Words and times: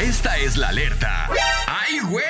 Esta 0.00 0.36
es 0.38 0.56
la 0.56 0.68
alerta. 0.68 1.28
¡Ay, 1.68 2.00
güey! 2.00 2.24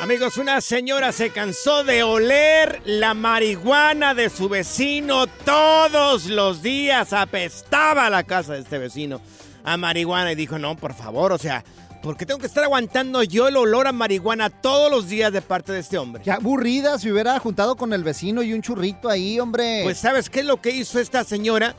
Amigos, 0.00 0.36
una 0.36 0.60
señora 0.60 1.12
se 1.12 1.30
cansó 1.30 1.84
de 1.84 2.02
oler 2.02 2.82
la 2.84 3.14
marihuana 3.14 4.14
de 4.14 4.30
su 4.30 4.48
vecino 4.48 5.28
todos 5.28 6.26
los 6.26 6.60
días. 6.60 7.12
Apestaba 7.12 8.10
la 8.10 8.24
casa 8.24 8.54
de 8.54 8.60
este 8.60 8.78
vecino 8.78 9.20
a 9.62 9.76
marihuana 9.76 10.32
y 10.32 10.34
dijo, 10.34 10.58
no, 10.58 10.76
por 10.76 10.94
favor, 10.94 11.32
o 11.32 11.38
sea, 11.38 11.62
¿por 12.02 12.16
qué 12.16 12.26
tengo 12.26 12.40
que 12.40 12.46
estar 12.46 12.64
aguantando 12.64 13.22
yo 13.22 13.46
el 13.46 13.56
olor 13.56 13.86
a 13.86 13.92
marihuana 13.92 14.50
todos 14.50 14.90
los 14.90 15.08
días 15.08 15.32
de 15.32 15.42
parte 15.42 15.72
de 15.72 15.80
este 15.80 15.98
hombre? 15.98 16.22
Qué 16.24 16.32
aburrida 16.32 16.98
si 16.98 17.12
hubiera 17.12 17.38
juntado 17.38 17.76
con 17.76 17.92
el 17.92 18.02
vecino 18.02 18.42
y 18.42 18.52
un 18.52 18.62
churrito 18.62 19.08
ahí, 19.08 19.38
hombre. 19.38 19.82
Pues 19.84 19.98
¿sabes 19.98 20.28
qué 20.28 20.40
es 20.40 20.46
lo 20.46 20.60
que 20.60 20.70
hizo 20.70 20.98
esta 20.98 21.22
señora? 21.22 21.76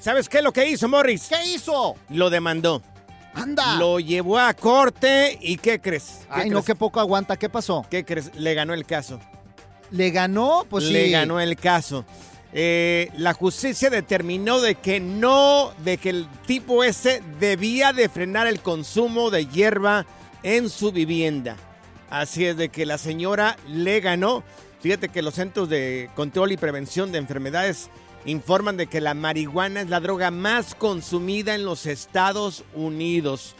¿Sabes 0.00 0.28
qué 0.28 0.38
es 0.38 0.44
lo 0.44 0.52
que 0.52 0.66
hizo, 0.68 0.88
Morris? 0.88 1.26
¿qué 1.28 1.44
hizo? 1.52 1.96
Lo 2.08 2.30
demandó. 2.30 2.82
Anda. 3.34 3.76
Lo 3.76 4.00
llevó 4.00 4.38
a 4.38 4.52
corte 4.54 5.38
y 5.40 5.56
¿qué 5.56 5.80
crees? 5.80 6.20
¿Qué 6.22 6.42
Ay, 6.42 6.50
no, 6.50 6.62
qué 6.62 6.74
poco 6.74 7.00
aguanta. 7.00 7.36
¿Qué 7.36 7.48
pasó? 7.48 7.86
¿Qué 7.90 8.04
crees? 8.04 8.34
Le 8.34 8.54
ganó 8.54 8.74
el 8.74 8.84
caso. 8.84 9.20
¿Le 9.90 10.10
ganó? 10.10 10.66
Pues 10.68 10.84
sí. 10.84 10.92
Le 10.92 11.10
ganó 11.10 11.40
el 11.40 11.56
caso. 11.56 12.04
Eh, 12.52 13.10
la 13.16 13.34
justicia 13.34 13.90
determinó 13.90 14.60
de 14.60 14.74
que 14.74 15.00
no, 15.00 15.72
de 15.84 15.98
que 15.98 16.10
el 16.10 16.28
tipo 16.46 16.82
ese 16.82 17.22
debía 17.38 17.92
de 17.92 18.08
frenar 18.08 18.46
el 18.46 18.60
consumo 18.60 19.30
de 19.30 19.46
hierba 19.46 20.06
en 20.42 20.70
su 20.70 20.92
vivienda. 20.92 21.56
Así 22.10 22.46
es 22.46 22.56
de 22.56 22.70
que 22.70 22.86
la 22.86 22.96
señora 22.96 23.56
le 23.68 24.00
ganó. 24.00 24.42
Fíjate 24.80 25.08
que 25.08 25.22
los 25.22 25.34
Centros 25.34 25.68
de 25.68 26.08
Control 26.14 26.52
y 26.52 26.56
Prevención 26.56 27.12
de 27.12 27.18
Enfermedades 27.18 27.90
informan 28.24 28.76
de 28.76 28.86
que 28.86 29.00
la 29.00 29.14
marihuana 29.14 29.80
es 29.80 29.88
la 29.88 30.00
droga 30.00 30.30
más 30.30 30.74
consumida 30.74 31.54
en 31.54 31.64
los 31.64 31.86
Estados 31.86 32.64
Unidos. 32.74 33.54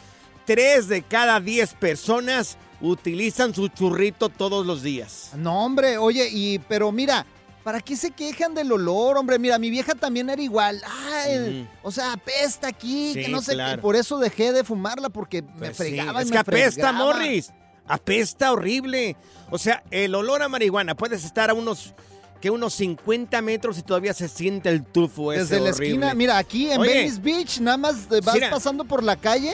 Tres 0.44 0.88
de 0.88 1.02
cada 1.02 1.40
diez 1.40 1.74
personas 1.74 2.56
utilizan 2.80 3.54
su 3.54 3.68
churrito 3.68 4.28
todos 4.28 4.64
los 4.66 4.82
días. 4.82 5.30
No, 5.36 5.64
hombre, 5.64 5.98
oye, 5.98 6.28
y 6.30 6.58
pero 6.60 6.90
mira, 6.92 7.26
¿para 7.64 7.80
qué 7.80 7.96
se 7.96 8.10
quejan 8.12 8.54
del 8.54 8.72
olor, 8.72 9.16
hombre? 9.18 9.38
Mira, 9.38 9.58
mi 9.58 9.68
vieja 9.68 9.94
también 9.94 10.30
era 10.30 10.40
igual. 10.40 10.80
Ay. 11.12 11.68
O 11.82 11.90
sea, 11.90 12.12
apesta 12.14 12.68
aquí, 12.68 13.12
Sí, 13.14 13.22
que 13.24 13.28
no 13.28 13.42
sé 13.42 13.54
claro. 13.54 13.76
qué. 13.76 13.82
Por 13.82 13.96
eso 13.96 14.18
dejé 14.18 14.52
de 14.52 14.64
fumarla 14.64 15.08
porque 15.10 15.42
me 15.42 15.48
Pues 15.58 15.70
sí, 15.70 15.74
fregaba 15.76 16.20
y 16.20 16.24
Es 16.24 16.30
me 16.30 16.34
que 16.34 16.38
apesta, 16.38 16.70
fregaba. 16.88 16.98
Morris. 16.98 17.52
Apesta 17.86 18.52
horrible. 18.52 19.16
O 19.50 19.58
sea, 19.58 19.82
el 19.90 20.14
olor 20.14 20.42
a 20.42 20.48
marihuana, 20.48 20.94
puedes 20.94 21.24
estar 21.24 21.48
a 21.50 21.54
unos 21.54 21.94
que 22.40 22.50
unos 22.50 22.74
50 22.74 23.40
metros 23.42 23.78
y 23.78 23.82
todavía 23.82 24.14
se 24.14 24.28
siente 24.28 24.68
el 24.68 24.84
tufo 24.84 25.32
ese 25.32 25.42
Desde 25.42 25.56
la 25.60 25.70
horrible. 25.70 25.86
esquina, 25.86 26.14
mira, 26.14 26.38
aquí 26.38 26.70
en 26.70 26.80
Oye. 26.80 26.94
Venice 26.94 27.20
Beach, 27.20 27.60
nada 27.60 27.76
más 27.76 28.08
vas 28.08 28.34
Mira. 28.34 28.50
pasando 28.50 28.84
por 28.84 29.02
la 29.02 29.16
calle 29.16 29.52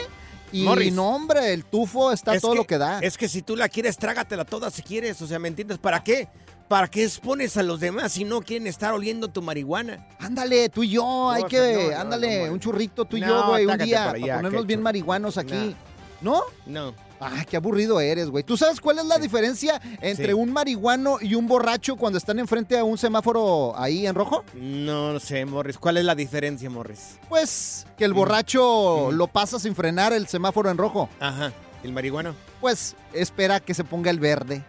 y 0.51 0.63
Morris. 0.63 0.93
no, 0.93 1.09
hombre, 1.15 1.51
el 1.53 1.65
tufo 1.65 2.11
está 2.11 2.35
Es 2.35 2.41
todo 2.41 2.51
que- 2.51 2.57
lo 2.59 2.67
que 2.67 2.77
da. 2.77 2.99
Es 2.99 3.17
que 3.17 3.27
si 3.27 3.41
tú 3.41 3.55
la 3.55 3.67
quieres, 3.69 3.97
trágatela 3.97 4.45
toda 4.45 4.69
si 4.69 4.81
quieres. 4.83 5.21
O 5.21 5.27
sea, 5.27 5.39
¿me 5.39 5.47
entiendes? 5.47 5.77
¿Para 5.79 6.03
qué? 6.03 6.27
¿Para 6.67 6.87
qué 6.87 7.03
expones 7.03 7.57
a 7.57 7.63
los 7.63 7.79
demás 7.79 8.13
si 8.13 8.23
no 8.23 8.41
quieren 8.41 8.65
estar 8.65 8.93
oliendo 8.93 9.27
tu 9.27 9.41
marihuana? 9.43 10.07
Ándale, 10.19 10.69
tú 10.69 10.81
y 10.83 10.89
yo, 10.89 11.29
hay 11.29 11.43
que, 11.43 11.59
no, 11.89 11.91
no, 11.91 11.99
ándale, 11.99 12.47
no, 12.47 12.53
un 12.53 12.59
churrito 12.59 13.05
tú 13.05 13.17
y 13.17 13.21
No, 13.21 13.27
yo, 13.27 13.47
güey, 13.49 13.65
un 13.67 13.77
día, 13.77 13.97
para 14.05 14.11
allá, 14.13 14.25
para 14.27 14.37
ponernos 14.37 14.65
bien 14.65 14.79
churro. 14.79 14.83
marihuanos 14.83 15.37
aquí. 15.37 15.75
No. 16.21 16.41
¿No? 16.65 16.93
Ah, 17.19 17.45
qué 17.49 17.55
aburrido 17.57 17.99
eres, 18.01 18.29
güey. 18.29 18.43
¿Tú 18.43 18.57
sabes 18.57 18.81
cuál 18.81 18.99
es 18.99 19.05
la 19.05 19.17
diferencia 19.17 19.81
entre 20.01 20.27
Sí. 20.27 20.33
un 20.33 20.51
marihuano 20.51 21.17
y 21.21 21.35
un 21.35 21.47
borracho 21.47 21.95
cuando 21.95 22.17
están 22.17 22.39
enfrente 22.39 22.77
a 22.77 22.83
un 22.83 22.97
semáforo 22.97 23.73
ahí 23.77 24.05
en 24.05 24.15
rojo? 24.15 24.43
No 24.53 25.13
lo 25.13 25.19
sé, 25.19 25.45
Morris. 25.45 25.77
¿Cuál 25.77 25.97
es 25.97 26.05
la 26.05 26.13
diferencia, 26.15 26.69
Morris? 26.69 27.17
Pues 27.29 27.87
que 27.97 28.03
el 28.05 28.13
borracho 28.13 29.11
lo 29.11 29.27
pasa 29.27 29.59
sin 29.59 29.75
frenar 29.75 30.11
el 30.13 30.27
semáforo 30.27 30.69
en 30.69 30.77
rojo. 30.77 31.09
Ajá. 31.19 31.53
¿El 31.83 31.93
marihuano? 31.93 32.35
Pues 32.61 32.95
espera 33.13 33.59
que 33.59 33.73
se 33.73 33.83
ponga 33.83 34.09
el 34.11 34.19
verde. 34.19 34.63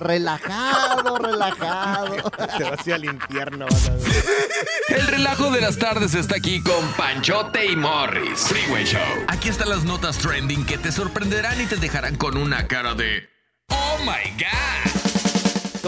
Relajado, 0.00 1.18
relajado. 1.18 2.30
Te 2.58 2.64
vas 2.64 2.86
a 2.86 2.88
ir 2.88 2.94
al 2.94 3.04
infierno, 3.04 3.66
vas 3.70 3.88
a 3.88 3.92
ver. 3.94 4.02
El 4.88 5.06
relajo 5.06 5.50
de 5.50 5.60
las 5.60 5.78
tardes 5.78 6.14
está 6.14 6.36
aquí 6.36 6.62
con 6.62 6.86
Panchote 6.92 7.66
y 7.66 7.76
Morris. 7.76 8.40
Freeway 8.40 8.84
Show. 8.84 9.00
Aquí 9.28 9.48
están 9.48 9.68
las 9.68 9.84
notas 9.84 10.18
trending 10.18 10.64
que 10.64 10.78
te 10.78 10.92
sorprenderán 10.92 11.60
y 11.60 11.66
te 11.66 11.76
dejarán 11.76 12.16
con 12.16 12.36
una 12.36 12.66
cara 12.66 12.94
de 12.94 13.28
¡Oh 13.70 13.98
my 14.04 14.30
God! 14.38 15.07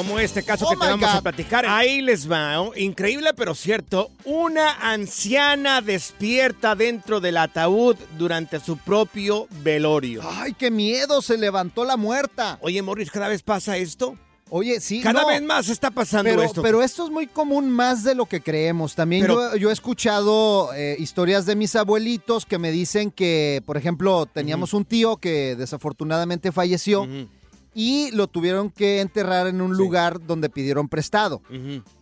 Como 0.01 0.19
este 0.19 0.43
caso 0.43 0.65
Oh 0.67 0.71
que 0.71 0.77
te 0.77 0.87
vamos 0.87 1.11
a 1.15 1.21
platicar. 1.21 1.67
Ahí 1.67 2.01
les 2.01 2.31
va. 2.31 2.55
¿no? 2.55 2.73
Increíble, 2.75 3.33
pero 3.35 3.55
cierto. 3.55 4.11
Una 4.25 4.73
anciana 4.93 5.83
despierta 5.83 6.75
dentro 6.75 7.21
del 7.21 7.37
ataúd 7.37 7.97
durante 8.17 8.61
su 8.61 8.79
propio 8.79 9.47
velorio. 9.63 10.23
Ay, 10.25 10.55
qué 10.55 10.71
miedo, 10.71 11.21
se 11.21 11.37
levantó 11.37 11.85
la 11.85 11.97
muerta. 11.97 12.59
Oye, 12.63 12.81
Morris, 12.83 13.11
¿cada 13.11 13.29
vez 13.29 13.43
pasa 13.43 13.77
esto? 13.77 14.17
Oye, 14.53 14.81
sí, 14.81 15.01
Cada 15.01 15.23
no, 15.23 15.29
vez 15.29 15.41
más 15.43 15.69
está 15.69 15.91
pasando 15.93 16.29
pero, 16.29 16.43
esto. 16.43 16.61
pero 16.63 16.83
esto 16.83 17.05
es 17.05 17.11
muy 17.11 17.29
común 17.29 17.71
más 17.71 18.03
de 18.03 18.17
lo 18.17 18.27
que 18.27 18.41
creemos. 18.41 18.97
También 18.97 19.23
Pero- 19.23 19.53
yo, 19.53 19.57
yo 19.57 19.71
he 19.71 19.73
escuchado 19.73 20.73
eh, 20.75 20.97
historias 20.99 21.47
de 21.47 21.55
mis 21.55 21.77
abuelitos 21.77 22.47
que 22.47 22.59
me 22.59 22.73
dicen 22.73 23.13
que, 23.13 23.63
por 23.65 23.77
ejemplo, 23.77 24.27
teníamos 24.27 24.75
un 24.75 24.85
tío 24.85 25.19
que 25.19 25.55
desafortunadamente 25.55 26.51
falleció 26.51 27.03
Ujú. 27.03 27.29
Y 27.75 28.11
lo 28.13 28.27
tuvieron 28.27 28.71
que 28.71 29.01
enterrar 29.01 29.47
en 29.47 29.61
un 29.61 29.77
lugar 29.77 30.25
donde 30.27 30.49
pidieron 30.51 30.89
prestado. 30.89 31.41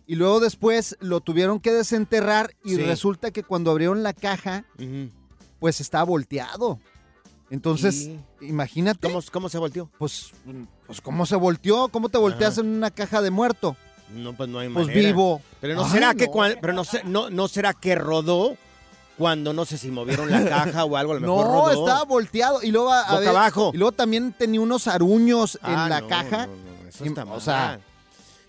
Y 0.07 0.15
luego 0.15 0.39
después 0.39 0.97
lo 0.99 1.21
tuvieron 1.21 1.59
que 1.59 1.71
desenterrar 1.71 2.55
y 2.63 2.75
Sí. 2.75 2.77
resulta 2.81 3.31
que 3.31 3.43
cuando 3.43 3.71
abrieron 3.71 4.01
la 4.03 4.13
caja, 4.13 4.65
pues 5.59 5.79
estaba 5.81 6.03
volteado. 6.05 6.79
Entonces, 7.51 8.09
¿Y? 8.41 8.45
imagínate. 8.47 9.07
¿Cómo, 9.07 9.21
¿Cómo 9.31 9.49
se 9.49 9.57
volteó? 9.57 9.89
Pues, 9.97 10.31
pues, 10.85 11.01
¿cómo 11.01 11.25
se 11.25 11.35
volteó? 11.35 11.87
¿Cómo 11.89 12.09
te 12.09 12.17
volteas 12.19 12.53
Ajá. 12.57 12.61
en 12.61 12.67
una 12.75 12.91
caja 12.91 13.21
de 13.21 13.31
muerto? 13.31 13.75
No, 14.15 14.33
pues 14.35 14.49
no 14.49 14.59
hay 14.59 14.69
Pues 14.69 14.87
manera. 14.87 15.07
vivo. 15.09 15.41
Pero 15.61 15.75
no 15.75 15.85
Ay, 15.85 15.91
será 15.91 16.13
que 16.15 16.27
pero 16.61 16.73
no, 16.73 16.83
no, 17.05 17.29
no 17.29 17.47
será 17.47 17.73
que 17.73 17.95
rodó 17.95 18.55
cuando 19.19 19.53
no 19.53 19.65
sé 19.65 19.77
si 19.77 19.91
movieron 19.91 20.31
la 20.31 20.43
caja 20.49 20.85
o 20.85 20.97
algo, 20.97 21.11
a 21.11 21.15
lo 21.15 21.21
mejor 21.21 21.45
No, 21.45 21.51
rodó. 21.67 21.85
estaba 21.85 22.03
volteado. 22.05 22.63
Y 22.63 22.71
luego, 22.71 22.91
a, 22.91 23.01
a 23.01 23.11
Boca 23.11 23.19
ver, 23.19 23.29
abajo. 23.29 23.71
Y 23.73 23.77
luego 23.77 23.91
también 23.91 24.33
tenía 24.33 24.61
unos 24.61 24.87
aruños 24.87 25.59
Ah, 25.61 25.83
en 25.83 25.89
la 25.89 26.01
no, 26.01 26.07
caja. 26.07 26.47
no, 26.47 26.53
no, 26.53 26.89
eso 26.89 27.05
está 27.05 27.23
o 27.25 27.39
sea- 27.39 27.79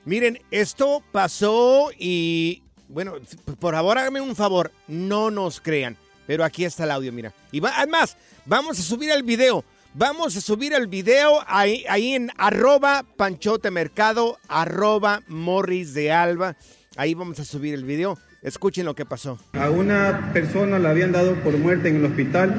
Miren, 0.07 0.41
esto 0.51 1.03
pasó 1.13 1.91
y 1.99 2.63
bueno, 2.89 3.15
p- 3.45 3.53
por 3.53 3.75
favor 3.75 3.99
háganme 3.99 4.21
un 4.23 4.35
favor, 4.35 4.73
no 4.89 5.31
nos 5.31 5.61
crean. 5.61 5.97
Pero 6.27 6.45
aquí 6.45 6.65
está 6.65 6.85
el 6.85 6.93
audio, 6.93 7.13
mira. 7.13 7.35
Y 7.53 7.61
va- 7.61 7.73
además, 7.77 8.17
vamos 8.47 8.79
a 8.79 8.83
subir 8.83 9.11
el 9.11 9.23
video. 9.25 9.65
Vamos 9.93 10.37
a 10.37 10.41
subir 10.41 10.73
el 10.73 10.87
video 10.87 11.41
ahí, 11.49 11.85
ahí 11.89 12.15
en 12.15 12.31
arroba 12.39 13.05
panchotemercado, 13.17 14.39
arroba 14.49 15.23
morris 15.27 15.93
de 15.95 16.13
alba. 16.13 16.57
Ahí 16.97 17.15
vamos 17.15 17.41
a 17.41 17.45
subir 17.45 17.75
el 17.75 17.85
video. 17.85 18.17
Escuchen 18.43 18.87
lo 18.87 18.95
que 18.95 19.05
pasó. 19.05 19.39
A 19.53 19.69
una 19.69 20.31
persona 20.33 20.79
la 20.79 20.91
habían 20.91 21.13
dado 21.13 21.35
por 21.37 21.57
muerta 21.59 21.89
en 21.89 21.97
el 21.97 22.07
hospital, 22.07 22.55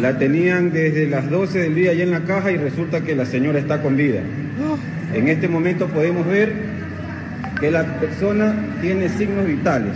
la 0.00 0.16
tenían 0.16 0.70
desde 0.72 1.08
las 1.08 1.28
12 1.28 1.58
del 1.58 1.74
día 1.74 1.90
allá 1.90 2.04
en 2.04 2.12
la 2.12 2.24
caja 2.24 2.52
y 2.52 2.56
resulta 2.56 3.00
que 3.00 3.16
la 3.16 3.26
señora 3.26 3.58
está 3.58 3.82
con 3.82 3.96
vida. 3.96 4.20
En 5.12 5.26
este 5.26 5.48
momento 5.48 5.88
podemos 5.88 6.24
ver 6.24 6.52
que 7.58 7.70
la 7.72 7.98
persona 7.98 8.54
tiene 8.80 9.08
signos 9.08 9.44
vitales. 9.44 9.94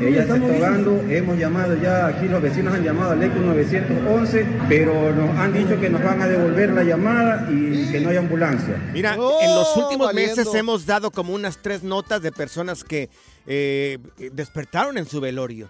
Ella 0.00 0.24
se 0.26 0.32
está 0.34 0.34
ahogando, 0.36 1.04
hemos 1.10 1.38
llamado 1.38 1.76
ya, 1.82 2.06
aquí 2.06 2.28
los 2.28 2.40
vecinos 2.40 2.72
han 2.74 2.82
llamado 2.84 3.10
al 3.12 3.22
ECO 3.22 3.38
911, 3.40 4.46
pero 4.68 5.12
nos 5.14 5.36
han 5.38 5.52
dicho 5.52 5.78
que 5.80 5.90
nos 5.90 6.02
van 6.02 6.22
a 6.22 6.26
devolver 6.28 6.70
la 6.72 6.82
llamada 6.84 7.48
y 7.50 7.86
que 7.90 8.00
no 8.00 8.08
hay 8.10 8.16
ambulancia. 8.16 8.76
Mira, 8.92 9.16
Oh, 9.18 9.38
en 9.42 9.50
los 9.54 9.76
últimos 9.76 10.06
valiendo. 10.06 10.36
meses 10.36 10.54
hemos 10.54 10.86
dado 10.86 11.10
como 11.10 11.34
unas 11.34 11.58
tres 11.58 11.82
notas 11.82 12.22
de 12.22 12.32
personas 12.32 12.84
que 12.84 13.10
eh, 13.46 13.98
despertaron 14.32 14.98
en 14.98 15.06
su 15.06 15.20
velorio. 15.20 15.68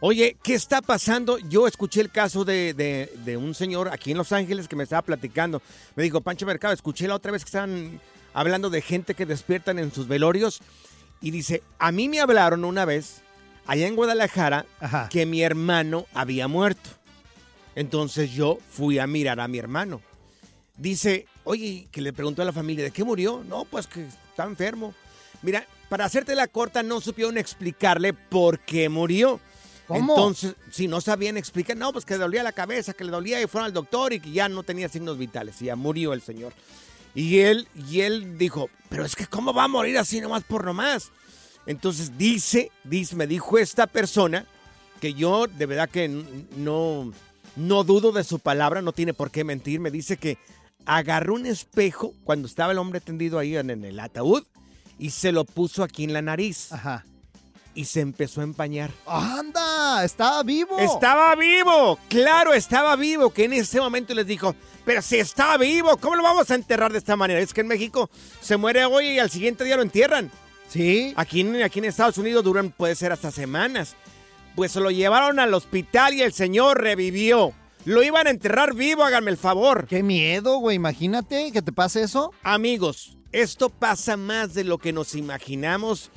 Oye, 0.00 0.36
¿qué 0.42 0.54
está 0.54 0.80
pasando? 0.80 1.38
Yo 1.38 1.66
escuché 1.66 2.00
el 2.00 2.10
caso 2.10 2.44
de, 2.44 2.72
de- 2.74 3.12
de 3.24 3.36
un 3.36 3.54
señor 3.54 3.88
aquí 3.88 4.12
en 4.12 4.18
Los 4.18 4.30
Ángeles 4.32 4.68
que 4.68 4.76
me 4.76 4.84
estaba 4.84 5.02
platicando. 5.02 5.60
Me 5.96 6.04
dijo, 6.04 6.20
Pancho 6.20 6.46
Mercado, 6.46 6.72
escuché 6.72 7.08
la 7.08 7.16
otra 7.16 7.32
vez 7.32 7.42
que 7.44 7.48
estaban 7.48 8.00
hablando 8.32 8.70
de 8.70 8.80
gente 8.80 9.14
que 9.14 9.26
despiertan 9.26 9.78
en 9.80 9.92
sus 9.92 10.06
velorios. 10.06 10.60
Y 11.20 11.32
dice, 11.32 11.62
a 11.80 11.90
mí 11.90 12.08
me 12.08 12.20
hablaron 12.20 12.64
una 12.64 12.84
vez, 12.84 13.22
allá 13.66 13.88
en 13.88 13.96
Guadalajara, 13.96 14.66
Ajá. 14.78 15.08
que 15.08 15.26
mi 15.26 15.42
hermano 15.42 16.06
había 16.14 16.46
muerto. 16.46 16.90
Entonces 17.74 18.30
yo 18.32 18.58
fui 18.70 18.98
a 19.00 19.06
mirar 19.08 19.40
a 19.40 19.48
mi 19.48 19.58
hermano. 19.58 20.00
Dice, 20.76 21.26
oye, 21.42 21.88
que 21.90 22.00
le 22.00 22.12
preguntó 22.12 22.42
a 22.42 22.44
la 22.44 22.52
familia, 22.52 22.84
¿de 22.84 22.92
qué 22.92 23.02
murió? 23.02 23.42
No, 23.48 23.64
pues 23.64 23.88
que 23.88 24.06
está 24.06 24.44
enfermo. 24.44 24.94
Mira, 25.42 25.66
para 25.88 26.04
hacerte 26.04 26.34
la 26.34 26.48
corta, 26.48 26.82
no 26.82 27.00
supieron 27.00 27.38
explicarle 27.38 28.12
por 28.12 28.58
qué 28.60 28.88
murió. 28.88 29.40
¿Cómo? 29.86 30.12
Entonces, 30.12 30.54
si 30.70 30.86
no 30.86 31.00
sabían 31.00 31.38
explicar, 31.38 31.76
no, 31.76 31.92
pues 31.92 32.04
que 32.04 32.14
le 32.14 32.20
dolía 32.20 32.42
la 32.42 32.52
cabeza, 32.52 32.92
que 32.92 33.04
le 33.04 33.10
dolía 33.10 33.40
y 33.40 33.46
fueron 33.46 33.66
al 33.66 33.72
doctor 33.72 34.12
y 34.12 34.20
que 34.20 34.30
ya 34.30 34.48
no 34.48 34.62
tenía 34.62 34.88
signos 34.90 35.16
vitales 35.16 35.60
y 35.62 35.66
ya 35.66 35.76
murió 35.76 36.12
el 36.12 36.20
señor. 36.20 36.52
Y 37.14 37.38
él, 37.38 37.68
y 37.74 38.02
él 38.02 38.36
dijo, 38.36 38.68
pero 38.90 39.04
es 39.04 39.16
que 39.16 39.26
¿cómo 39.26 39.54
va 39.54 39.64
a 39.64 39.68
morir 39.68 39.96
así 39.96 40.20
nomás 40.20 40.44
por 40.44 40.64
nomás? 40.64 41.10
Entonces 41.64 42.18
dice, 42.18 42.70
dice, 42.84 43.16
me 43.16 43.26
dijo 43.26 43.58
esta 43.58 43.86
persona 43.86 44.44
que 45.00 45.14
yo 45.14 45.46
de 45.46 45.66
verdad 45.66 45.88
que 45.88 46.08
no, 46.56 47.12
no 47.56 47.84
dudo 47.84 48.12
de 48.12 48.24
su 48.24 48.40
palabra, 48.40 48.82
no 48.82 48.92
tiene 48.92 49.14
por 49.14 49.30
qué 49.30 49.42
mentir, 49.42 49.80
me 49.80 49.90
dice 49.90 50.18
que 50.18 50.36
agarró 50.84 51.34
un 51.34 51.46
espejo 51.46 52.12
cuando 52.24 52.46
estaba 52.46 52.72
el 52.72 52.78
hombre 52.78 53.00
tendido 53.00 53.38
ahí 53.38 53.56
en, 53.56 53.70
en 53.70 53.84
el 53.84 54.00
ataúd 54.00 54.44
y 54.98 55.10
se 55.10 55.32
lo 55.32 55.44
puso 55.44 55.82
aquí 55.82 56.04
en 56.04 56.12
la 56.12 56.22
nariz 56.22 56.72
Ajá. 56.72 57.04
y 57.74 57.84
se 57.84 58.00
empezó 58.00 58.40
a 58.40 58.44
empañar. 58.44 58.90
¡Anda! 59.06 60.04
¡Estaba 60.04 60.42
vivo! 60.42 60.78
Estaba 60.78 61.34
vivo, 61.36 61.98
claro, 62.08 62.54
estaba 62.54 62.96
vivo, 62.96 63.30
que 63.30 63.44
en 63.44 63.52
ese 63.52 63.80
momento 63.80 64.14
les 64.14 64.26
dijo, 64.26 64.54
pero 64.84 65.02
si 65.02 65.16
está 65.16 65.56
vivo, 65.56 65.96
¿cómo 65.98 66.16
lo 66.16 66.22
vamos 66.22 66.50
a 66.50 66.54
enterrar 66.54 66.92
de 66.92 66.98
esta 66.98 67.16
manera? 67.16 67.40
Es 67.40 67.52
que 67.52 67.60
en 67.60 67.68
México 67.68 68.10
se 68.40 68.56
muere 68.56 68.84
hoy 68.84 69.08
y 69.08 69.18
al 69.18 69.30
siguiente 69.30 69.64
día 69.64 69.76
lo 69.76 69.82
entierran. 69.82 70.30
Sí. 70.68 71.14
Aquí 71.16 71.46
aquí 71.62 71.78
en 71.78 71.84
Estados 71.86 72.18
Unidos 72.18 72.44
duran, 72.44 72.70
puede 72.70 72.94
ser 72.94 73.12
hasta 73.12 73.30
semanas. 73.30 73.96
Pues 74.54 74.72
se 74.72 74.80
lo 74.80 74.90
llevaron 74.90 75.38
al 75.40 75.54
hospital 75.54 76.14
y 76.14 76.22
el 76.22 76.32
señor 76.32 76.80
revivió. 76.80 77.52
Lo 77.84 78.02
iban 78.02 78.26
a 78.26 78.30
enterrar 78.30 78.74
vivo, 78.74 79.04
háganme 79.04 79.30
el 79.30 79.36
favor. 79.36 79.86
Qué 79.86 80.02
miedo, 80.02 80.58
güey. 80.58 80.76
Imagínate 80.76 81.52
que 81.52 81.62
te 81.62 81.72
pase 81.72 82.02
eso. 82.02 82.32
Amigos, 82.42 83.17
esto 83.32 83.68
pasa 83.70 84.16
más 84.16 84.54
de 84.54 84.64
lo 84.64 84.78
que 84.78 84.92
nos 84.92 85.14
imaginamos 85.14 86.10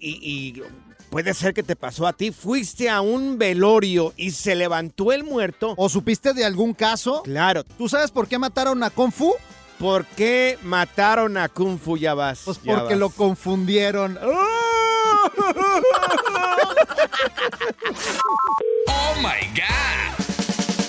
y, 0.00 0.18
y 0.22 0.62
puede 1.10 1.34
ser 1.34 1.54
que 1.54 1.62
te 1.62 1.76
pasó 1.76 2.06
a 2.06 2.12
ti. 2.12 2.30
Fuiste 2.32 2.88
a 2.88 3.00
un 3.00 3.38
velorio 3.38 4.12
y 4.16 4.30
se 4.32 4.54
levantó 4.54 5.12
el 5.12 5.24
muerto. 5.24 5.74
¿O 5.76 5.88
supiste 5.88 6.34
de 6.34 6.44
algún 6.44 6.74
caso? 6.74 7.22
Claro. 7.22 7.64
¿Tú 7.64 7.88
sabes 7.88 8.10
por 8.10 8.28
qué 8.28 8.38
mataron 8.38 8.82
a 8.82 8.90
Kung 8.90 9.12
Fu? 9.12 9.34
¿Por 9.78 10.04
qué 10.06 10.58
mataron 10.62 11.36
a 11.36 11.48
Kung 11.48 11.78
Fu? 11.78 11.96
Ya 11.96 12.14
vas. 12.14 12.42
Pues 12.44 12.60
ya 12.62 12.74
porque 12.74 12.94
vas. 12.94 13.00
lo 13.00 13.10
confundieron. 13.10 14.18
¡Oh, 18.88 19.14
my 19.22 19.46
God! 19.54 20.27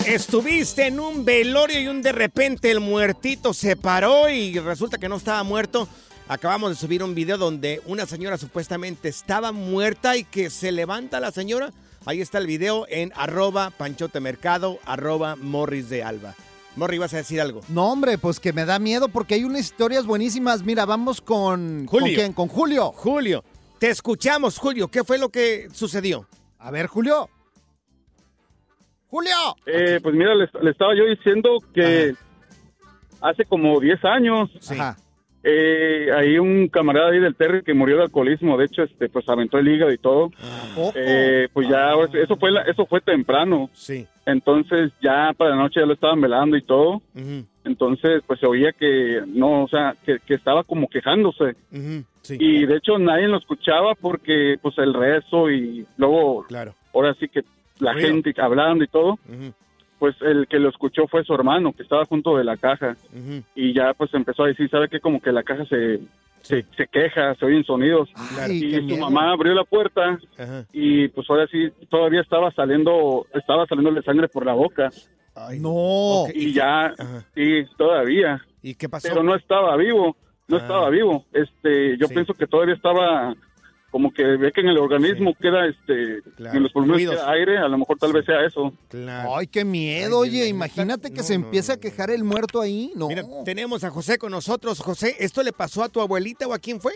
Estuviste 0.05 0.87
en 0.87 0.99
un 0.99 1.23
velorio 1.25 1.79
y 1.79 1.87
un 1.87 2.01
de 2.01 2.11
repente 2.11 2.71
el 2.71 2.79
muertito 2.79 3.53
se 3.53 3.75
paró 3.75 4.29
y 4.29 4.57
resulta 4.57 4.97
que 4.97 5.09
no 5.09 5.17
estaba 5.17 5.43
muerto. 5.43 5.87
Acabamos 6.27 6.71
de 6.71 6.75
subir 6.75 7.03
un 7.03 7.13
video 7.13 7.37
donde 7.37 7.81
una 7.85 8.05
señora 8.05 8.37
supuestamente 8.37 9.09
estaba 9.09 9.51
muerta 9.51 10.15
y 10.17 10.23
que 10.23 10.49
se 10.49 10.71
levanta 10.71 11.19
la 11.19 11.31
señora. 11.31 11.71
Ahí 12.05 12.21
está 12.21 12.37
el 12.37 12.47
video 12.47 12.85
en 12.89 13.11
arroba 13.15 13.71
panchotemercado, 13.71 14.79
arroba 14.85 15.35
morris 15.35 15.89
de 15.89 16.03
alba. 16.03 16.33
Morri, 16.75 16.97
¿vas 16.97 17.13
a 17.13 17.17
decir 17.17 17.41
algo? 17.41 17.61
No, 17.67 17.91
hombre, 17.91 18.17
pues 18.17 18.39
que 18.39 18.53
me 18.53 18.65
da 18.65 18.79
miedo 18.79 19.09
porque 19.09 19.35
hay 19.35 19.43
unas 19.43 19.61
historias 19.61 20.05
buenísimas. 20.05 20.63
Mira, 20.63 20.85
vamos 20.85 21.19
con... 21.19 21.85
¿Con 21.85 21.99
Julio. 21.99 22.15
quién? 22.15 22.33
Con 22.33 22.47
Julio. 22.47 22.93
Julio, 22.95 23.43
te 23.79 23.89
escuchamos, 23.89 24.57
Julio. 24.57 24.87
¿Qué 24.87 25.03
fue 25.03 25.17
lo 25.17 25.29
que 25.29 25.67
sucedió? 25.73 26.27
A 26.57 26.71
ver, 26.71 26.87
Julio. 26.87 27.29
Julio. 29.09 29.31
Eh, 29.65 29.99
pues 30.01 30.15
mira, 30.15 30.35
le, 30.35 30.47
le 30.61 30.71
estaba 30.71 30.95
yo 30.95 31.05
diciendo 31.05 31.57
que 31.73 32.13
hace 33.21 33.45
como 33.45 33.79
10 33.79 34.03
años 34.05 34.49
Ajá. 34.71 34.95
eh, 35.43 36.07
hay 36.15 36.37
un 36.37 36.67
camarada 36.67 37.11
ahí 37.11 37.19
del 37.19 37.35
Terry 37.35 37.63
que 37.63 37.73
murió 37.73 37.97
de 37.97 38.03
alcoholismo, 38.03 38.57
de 38.57 38.65
hecho, 38.65 38.83
este, 38.83 39.09
pues 39.09 39.27
aventó 39.29 39.57
el 39.57 39.67
hígado 39.67 39.91
y 39.91 39.97
todo. 39.97 40.31
Ojo. 40.77 40.93
Eh, 40.95 41.47
pues 41.53 41.67
ya, 41.67 41.91
eso 42.13 42.35
fue, 42.37 42.51
la- 42.51 42.61
eso 42.63 42.85
fue 42.85 43.01
temprano. 43.01 43.69
Sí. 43.73 44.05
Entonces 44.25 44.91
ya 45.01 45.33
para 45.35 45.51
la 45.51 45.55
noche 45.63 45.79
ya 45.79 45.85
lo 45.87 45.93
estaban 45.93 46.21
velando 46.21 46.55
y 46.55 46.61
todo. 46.61 47.01
Entonces 47.65 48.21
pues 48.27 48.39
se 48.39 48.45
oía 48.47 48.71
que 48.73 49.21
no, 49.27 49.63
o 49.63 49.67
sea, 49.67 49.95
que, 50.05 50.19
que 50.25 50.35
estaba 50.35 50.63
como 50.63 50.87
quejándose. 50.87 51.55
sí. 52.21 52.37
Y 52.39 52.65
de 52.65 52.77
hecho 52.77 52.97
nadie 52.99 53.27
lo 53.27 53.37
escuchaba 53.37 53.95
porque 53.95 54.57
pues 54.61 54.77
el 54.77 54.93
rezo 54.93 55.49
y 55.49 55.85
luego 55.97 56.43
Claro. 56.47 56.75
ahora 56.93 57.15
sí 57.19 57.27
que 57.27 57.41
la 57.79 57.93
gente 57.95 58.33
hablando 58.37 58.83
y 58.83 58.87
todo, 58.87 59.17
pues 59.99 60.15
el 60.21 60.47
que 60.47 60.59
lo 60.59 60.69
escuchó 60.69 61.07
fue 61.07 61.23
su 61.23 61.33
hermano 61.33 61.73
que 61.73 61.83
estaba 61.83 62.05
junto 62.05 62.37
de 62.37 62.43
la 62.43 62.57
caja 62.57 62.95
y 63.55 63.73
ya 63.73 63.93
pues 63.93 64.13
empezó 64.13 64.43
a 64.43 64.47
decir, 64.47 64.69
¿sabe 64.69 64.87
qué? 64.89 64.99
Como 64.99 65.21
que 65.21 65.31
la 65.31 65.43
caja 65.43 65.65
se, 65.65 65.99
se, 66.41 66.65
se 66.77 66.87
queja, 66.87 67.35
se 67.35 67.45
oyen 67.45 67.63
sonidos. 67.65 68.09
Ay, 68.39 68.63
y 68.63 68.75
su 68.75 68.81
miedo. 68.83 69.09
mamá 69.09 69.31
abrió 69.31 69.53
la 69.53 69.63
puerta 69.65 70.17
Ajá. 70.37 70.65
y 70.71 71.07
pues 71.09 71.29
ahora 71.29 71.47
sí 71.47 71.69
todavía 71.89 72.21
estaba 72.21 72.51
saliendo, 72.51 73.25
estaba 73.33 73.65
saliéndole 73.65 74.01
sangre 74.03 74.27
por 74.27 74.45
la 74.45 74.53
boca 74.53 74.89
Ay, 75.35 75.59
No. 75.59 76.25
Y 76.33 76.53
ya, 76.53 76.87
Ajá. 76.87 77.25
sí, 77.35 77.63
todavía, 77.77 78.41
¿Y 78.61 78.75
qué 78.75 78.89
pasó? 78.89 79.07
pero 79.07 79.23
no 79.23 79.35
estaba 79.35 79.75
vivo, 79.77 80.17
no 80.49 80.57
Ah. 80.57 80.59
estaba 80.61 80.89
vivo. 80.89 81.23
Este, 81.31 81.97
yo 81.97 82.07
Sí. 82.07 82.13
pienso 82.13 82.33
que 82.33 82.47
todavía 82.47 82.73
estaba 82.75 83.33
como 83.91 84.11
que 84.13 84.23
ve 84.23 84.51
que 84.51 84.61
en 84.61 84.67
el 84.69 84.77
organismo 84.77 85.33
queda 85.39 85.65
este, 85.67 86.21
Claro. 86.35 86.57
en 86.57 86.63
los 86.63 86.71
pulmones 86.71 87.09
queda 87.09 87.29
aire, 87.31 87.57
a 87.57 87.67
lo 87.67 87.77
mejor 87.77 87.97
tal 87.97 88.13
vez 88.13 88.25
sea 88.25 88.45
eso. 88.45 88.71
Claro. 88.87 89.35
Ay, 89.37 89.47
qué 89.47 89.65
miedo, 89.65 90.21
Ay, 90.21 90.29
oye. 90.29 90.47
Imagínate 90.47 91.09
que 91.09 91.17
No, 91.17 91.23
se 91.23 91.37
no, 91.37 91.45
empiece 91.45 91.71
no, 91.71 91.75
a 91.75 91.79
quejar 91.79 92.11
el 92.11 92.23
muerto 92.23 92.61
ahí. 92.61 92.91
No. 92.95 93.07
Mira, 93.07 93.23
tenemos 93.45 93.83
a 93.83 93.89
José 93.89 94.17
con 94.17 94.31
nosotros. 94.31 94.79
José, 94.79 95.15
¿esto 95.19 95.41
le 95.43 95.51
pasó 95.53 95.83
a 95.83 95.89
tu 95.89 96.01
abuelita 96.01 96.47
o 96.47 96.53
a 96.53 96.59
quién 96.59 96.79
fue? 96.79 96.93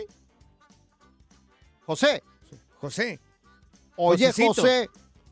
José. 1.86 2.22
José. 2.78 3.20
Oye, 3.96 4.26
Josecito. 4.26 4.54
José. 4.54 4.88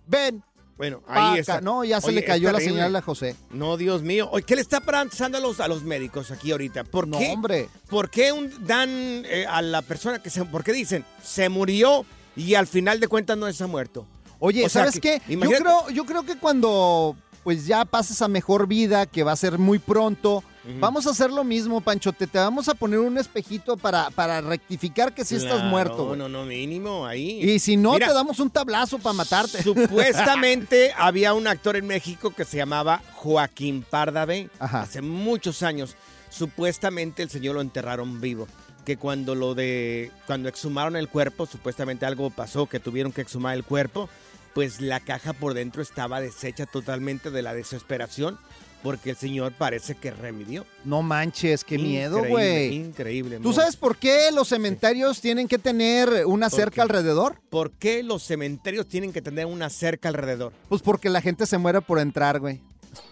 Ven. 0.06 0.42
Bueno, 0.82 1.00
Paca. 1.00 1.32
ahí 1.34 1.38
está. 1.38 1.60
No, 1.60 1.84
ya 1.84 2.00
se 2.00 2.08
Oye, 2.08 2.16
le 2.16 2.24
cayó 2.24 2.48
la 2.50 2.58
terrible. 2.58 2.74
señal 2.80 2.96
a 2.96 3.02
José. 3.02 3.36
No, 3.50 3.76
Dios 3.76 4.02
mío. 4.02 4.28
Oye, 4.32 4.44
¿Qué 4.44 4.56
le 4.56 4.62
está 4.62 4.80
pasando 4.80 5.38
a 5.38 5.40
los, 5.40 5.60
a 5.60 5.68
los 5.68 5.84
médicos 5.84 6.32
aquí 6.32 6.50
ahorita? 6.50 6.82
¿Por 6.82 7.06
No, 7.06 7.20
qué? 7.20 7.30
hombre. 7.30 7.68
¿Por 7.88 8.10
qué 8.10 8.32
un- 8.32 8.52
dan 8.66 8.90
eh, 8.90 9.46
a 9.48 9.62
la 9.62 9.82
persona 9.82 10.20
que 10.20 10.28
se... 10.28 10.44
¿Por 10.44 10.64
qué 10.64 10.72
dicen 10.72 11.04
se 11.22 11.48
murió 11.48 12.04
y 12.34 12.54
al 12.56 12.66
final 12.66 12.98
de 12.98 13.06
cuentas 13.06 13.38
no 13.38 13.52
se 13.52 13.62
ha 13.62 13.68
muerto? 13.68 14.08
Oye, 14.40 14.64
O 14.66 14.68
sea, 14.68 14.82
¿sabes 14.86 14.94
que- 14.98 15.20
qué? 15.24 15.36
Yo 15.36 15.50
creo, 15.50 15.88
yo 15.90 16.04
creo 16.04 16.24
que 16.24 16.36
cuando 16.36 17.14
pues 17.44 17.64
ya 17.64 17.84
pases 17.84 18.20
a 18.20 18.26
mejor 18.26 18.66
vida, 18.66 19.06
que 19.06 19.22
va 19.22 19.30
a 19.30 19.36
ser 19.36 19.58
muy 19.60 19.78
pronto, 19.78 20.42
vamos 20.80 21.06
a 21.06 21.10
hacer 21.10 21.30
lo 21.30 21.44
mismo, 21.44 21.80
Panchote. 21.80 22.26
Te 22.26 22.38
vamos 22.38 22.68
a 22.68 22.74
poner 22.74 22.98
un 23.00 23.18
espejito 23.18 23.76
para, 23.76 24.10
para 24.10 24.40
rectificar 24.40 25.12
que 25.14 25.24
sí 25.24 25.36
estás 25.36 25.54
Claro, 25.54 25.68
muerto. 25.70 26.06
güey. 26.06 26.18
No, 26.18 26.28
no, 26.28 26.44
mínimo 26.44 27.06
ahí. 27.06 27.40
Y 27.42 27.58
si 27.58 27.76
no, 27.76 27.94
Mira, 27.94 28.08
te 28.08 28.14
damos 28.14 28.38
un 28.40 28.50
tablazo 28.50 28.98
para 28.98 29.12
matarte. 29.14 29.62
Supuestamente 29.62 30.92
había 30.96 31.34
un 31.34 31.46
actor 31.46 31.76
en 31.76 31.86
México 31.86 32.30
que 32.30 32.44
se 32.44 32.56
llamaba 32.56 33.02
Joaquín 33.14 33.84
Pardavé 33.88 34.50
Ajá. 34.58 34.82
hace 34.82 35.02
muchos 35.02 35.62
años. 35.62 35.96
Supuestamente 36.30 37.22
el 37.22 37.30
señor 37.30 37.54
lo 37.56 37.60
enterraron 37.60 38.20
vivo. 38.20 38.48
Que 38.84 38.96
cuando 38.96 39.34
lo 39.36 39.54
de. 39.54 40.10
cuando 40.26 40.48
exhumaron 40.48 40.96
el 40.96 41.08
cuerpo, 41.08 41.46
supuestamente 41.46 42.04
algo 42.04 42.30
pasó, 42.30 42.66
que 42.66 42.80
tuvieron 42.80 43.12
que 43.12 43.20
exhumar 43.20 43.54
el 43.54 43.62
cuerpo, 43.62 44.08
pues 44.54 44.80
la 44.80 44.98
caja 44.98 45.32
por 45.34 45.54
dentro 45.54 45.82
estaba 45.82 46.20
deshecha 46.20 46.66
totalmente 46.66 47.30
de 47.30 47.42
la 47.42 47.54
desesperación, 47.54 48.38
porque 48.82 49.10
el 49.10 49.16
señor 49.16 49.52
parece 49.52 49.94
que 49.94 50.10
remedió. 50.10 50.64
No 50.84 51.02
manches, 51.02 51.64
qué 51.64 51.78
miedo, 51.78 52.24
güey. 52.24 52.74
Increíble. 52.74 53.38
¿Tú 53.42 53.52
sabes 53.52 53.76
por 53.76 53.96
qué 53.96 54.30
los 54.32 54.48
cementerios 54.48 55.20
tienen 55.20 55.48
que 55.48 55.58
tener 55.58 56.26
una 56.26 56.50
¿Por 56.50 56.58
cerca 56.58 56.74
qué? 56.76 56.80
alrededor? 56.82 57.40
¿Por 57.50 57.72
qué 57.72 58.02
los 58.02 58.22
cementerios 58.22 58.86
tienen 58.88 59.12
que 59.12 59.22
tener 59.22 59.46
una 59.46 59.70
cerca 59.70 60.08
alrededor? 60.08 60.52
Pues 60.68 60.82
porque 60.82 61.08
la 61.08 61.20
gente 61.20 61.46
se 61.46 61.58
muere 61.58 61.80
por 61.80 61.98
entrar, 61.98 62.40
güey. 62.40 62.60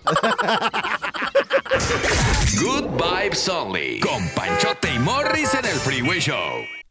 Good 2.60 2.84
Vibes 3.00 3.48
Only. 3.48 4.00
Con 4.00 4.28
Panchote 4.30 4.92
y 4.94 4.98
Morris 4.98 5.54
en 5.54 5.64
el 5.64 5.76
Freeway 5.76 6.20
Show. 6.20 6.79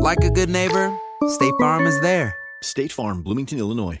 like 0.00 0.24
a 0.24 0.30
good 0.30 0.48
neighbor, 0.48 0.90
State 1.28 1.54
Farm 1.58 1.86
is 1.86 2.00
there. 2.00 2.34
State 2.62 2.92
Farm, 2.92 3.22
Bloomington, 3.22 3.58
Illinois. 3.58 4.00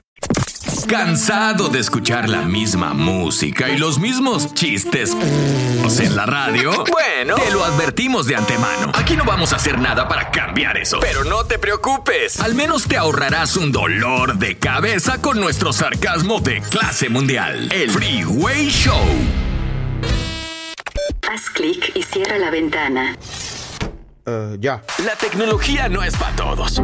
¿Cansado 0.88 1.68
de 1.68 1.78
escuchar 1.78 2.28
la 2.28 2.42
misma 2.42 2.94
música 2.94 3.68
y 3.68 3.78
los 3.78 3.98
mismos 3.98 4.52
chistes 4.54 5.12
en 6.00 6.16
la 6.16 6.26
radio? 6.26 6.72
Bueno, 6.90 7.36
te 7.36 7.50
lo 7.52 7.64
advertimos 7.64 8.26
de 8.26 8.36
antemano. 8.36 8.90
Aquí 8.94 9.14
no 9.14 9.24
vamos 9.24 9.52
a 9.52 9.56
hacer 9.56 9.78
nada 9.78 10.08
para 10.08 10.30
cambiar 10.30 10.76
eso. 10.76 10.98
Pero 11.00 11.24
no 11.24 11.44
te 11.44 11.58
preocupes. 11.58 12.40
Al 12.40 12.54
menos 12.54 12.86
te 12.86 12.96
ahorrarás 12.96 13.56
un 13.56 13.72
dolor 13.72 14.36
de 14.38 14.58
cabeza 14.58 15.20
con 15.20 15.40
nuestro 15.40 15.72
sarcasmo 15.72 16.40
de 16.40 16.60
clase 16.60 17.08
mundial. 17.08 17.70
El 17.72 17.90
Freeway 17.90 18.68
Show. 18.68 19.06
Haz 21.30 21.50
clic 21.50 21.92
y 21.94 22.02
cierra 22.02 22.38
la 22.38 22.50
ventana. 22.50 23.16
Ya. 24.58 24.82
La 25.04 25.16
tecnología 25.16 25.88
no 25.88 26.02
es 26.02 26.16
para 26.16 26.36
todos. 26.36 26.80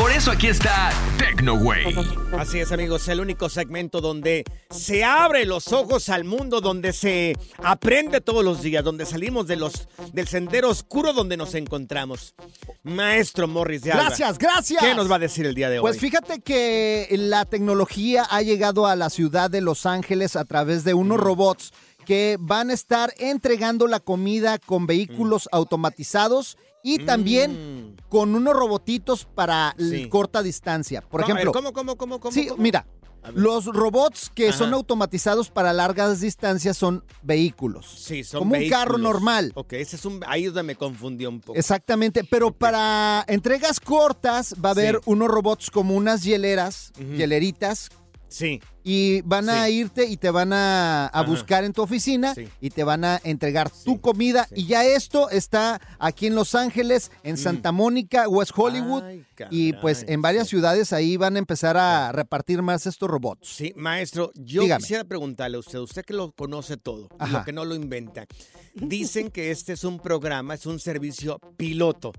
Por 0.00 0.12
eso 0.12 0.30
aquí 0.30 0.46
está 0.46 0.90
TecnoWay. 1.18 1.94
Así 2.38 2.58
es, 2.58 2.72
amigos, 2.72 3.06
el 3.08 3.20
único 3.20 3.50
segmento 3.50 4.00
donde 4.00 4.44
se 4.70 5.04
abre 5.04 5.44
los 5.44 5.74
ojos 5.74 6.08
al 6.08 6.24
mundo, 6.24 6.62
donde 6.62 6.94
se 6.94 7.36
aprende 7.62 8.22
todos 8.22 8.42
los 8.42 8.62
días, 8.62 8.82
donde 8.82 9.04
salimos 9.04 9.46
de 9.46 9.56
los, 9.56 9.88
del 10.14 10.26
sendero 10.26 10.70
oscuro 10.70 11.12
donde 11.12 11.36
nos 11.36 11.54
encontramos. 11.54 12.34
Maestro 12.82 13.46
Morris 13.46 13.82
de 13.82 13.92
Alba. 13.92 14.04
Gracias, 14.04 14.38
gracias. 14.38 14.82
¿Qué 14.82 14.94
nos 14.94 15.10
va 15.10 15.16
a 15.16 15.18
decir 15.18 15.44
el 15.44 15.54
día 15.54 15.68
de 15.68 15.80
hoy? 15.80 15.82
Pues 15.82 15.98
fíjate 15.98 16.40
que 16.40 17.06
la 17.18 17.44
tecnología 17.44 18.26
ha 18.30 18.40
llegado 18.40 18.86
a 18.86 18.96
la 18.96 19.10
ciudad 19.10 19.50
de 19.50 19.60
Los 19.60 19.84
Ángeles 19.84 20.34
a 20.34 20.46
través 20.46 20.82
de 20.82 20.94
unos 20.94 21.20
robots 21.20 21.72
que 22.06 22.38
van 22.40 22.70
a 22.70 22.72
estar 22.72 23.12
entregando 23.18 23.86
la 23.86 24.00
comida 24.00 24.58
con 24.58 24.86
vehículos 24.86 25.46
automatizados 25.52 26.56
y 26.82 27.04
también 27.04 27.96
con 28.08 28.34
unos 28.34 28.54
robotitos 28.54 29.24
para 29.24 29.74
Sí. 29.78 30.08
corta 30.08 30.42
distancia. 30.42 31.00
Por 31.02 31.20
ejemplo, 31.22 31.52
¿Cómo, 31.52 31.72
cómo, 31.72 31.96
cómo, 31.96 32.20
cómo? 32.20 32.32
sí, 32.32 32.46
cómo? 32.48 32.62
mira, 32.62 32.86
los 33.34 33.66
robots 33.66 34.30
que 34.34 34.48
Ajá. 34.48 34.58
son 34.58 34.72
automatizados 34.72 35.50
para 35.50 35.72
largas 35.74 36.20
distancias 36.20 36.76
son 36.78 37.04
vehículos. 37.22 37.86
Sí, 37.86 38.24
son 38.24 38.40
como 38.40 38.56
un 38.56 38.68
carro 38.70 38.96
normal. 38.98 39.52
Ok, 39.54 39.74
ese 39.74 39.96
es 39.96 40.04
un, 40.06 40.24
ahí 40.26 40.46
es 40.46 40.54
donde 40.54 40.62
me 40.62 40.74
confundió 40.74 41.28
un 41.28 41.40
poco. 41.40 41.58
Exactamente, 41.58 42.24
pero 42.24 42.50
para 42.50 43.22
entregas 43.28 43.78
cortas 43.78 44.54
va 44.64 44.70
a 44.70 44.72
haber 44.72 44.96
Sí. 44.96 45.00
unos 45.04 45.28
robots 45.28 45.70
como 45.70 45.94
unas 45.94 46.24
hieleras, 46.24 46.92
Ujú. 46.98 47.12
hieleritas, 47.14 47.90
Sí. 48.28 48.60
Y 48.82 49.20
van 49.22 49.48
a 49.50 49.68
irte 49.68 50.06
y 50.06 50.16
te 50.16 50.30
van 50.30 50.52
a, 50.52 51.06
a 51.06 51.22
buscar 51.22 51.64
en 51.64 51.72
tu 51.72 51.82
oficina 51.82 52.34
Sí. 52.34 52.48
y 52.60 52.70
te 52.70 52.82
van 52.84 53.04
a 53.04 53.20
entregar 53.24 53.70
tu 53.70 54.00
comida. 54.00 54.48
Y 54.54 54.66
ya 54.66 54.84
esto 54.84 55.28
está 55.30 55.80
aquí 55.98 56.26
en 56.26 56.34
Los 56.34 56.54
Ángeles, 56.54 57.10
en 57.22 57.36
Santa 57.36 57.72
Mónica, 57.72 58.28
West 58.28 58.52
Hollywood. 58.56 59.02
Mm. 59.02 59.20
Y 59.50 59.72
pues 59.74 60.04
en 60.08 60.20
varias 60.22 60.48
ciudades 60.48 60.92
ahí 60.92 61.16
van 61.16 61.36
a 61.36 61.38
empezar 61.38 61.76
a 61.76 62.12
repartir 62.12 62.60
más 62.62 62.86
estos 62.86 63.08
robots. 63.08 63.48
Sí, 63.48 63.72
maestro, 63.76 64.30
yo 64.34 64.62
Dígame. 64.62 64.80
quisiera 64.82 65.04
preguntarle 65.04 65.56
a 65.56 65.60
usted, 65.60 65.78
usted 65.78 66.04
que 66.04 66.12
lo 66.14 66.32
conoce 66.32 66.76
todo, 66.76 67.08
Ajá. 67.18 67.38
lo 67.38 67.44
que 67.44 67.52
no 67.52 67.64
lo 67.64 67.74
inventa. 67.74 68.26
Dicen 68.74 69.30
que 69.30 69.50
este 69.50 69.72
es 69.72 69.84
un 69.84 69.98
programa, 69.98 70.54
es 70.54 70.66
un 70.66 70.78
servicio 70.78 71.38
piloto. 71.56 72.12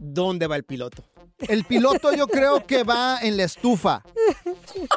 ¿Dónde 0.00 0.46
va 0.48 0.56
el 0.56 0.64
piloto? 0.64 1.04
El 1.48 1.64
piloto 1.64 2.12
yo 2.14 2.26
creo 2.28 2.64
que 2.66 2.84
va 2.84 3.18
en 3.20 3.36
la 3.36 3.44
estufa. 3.44 4.02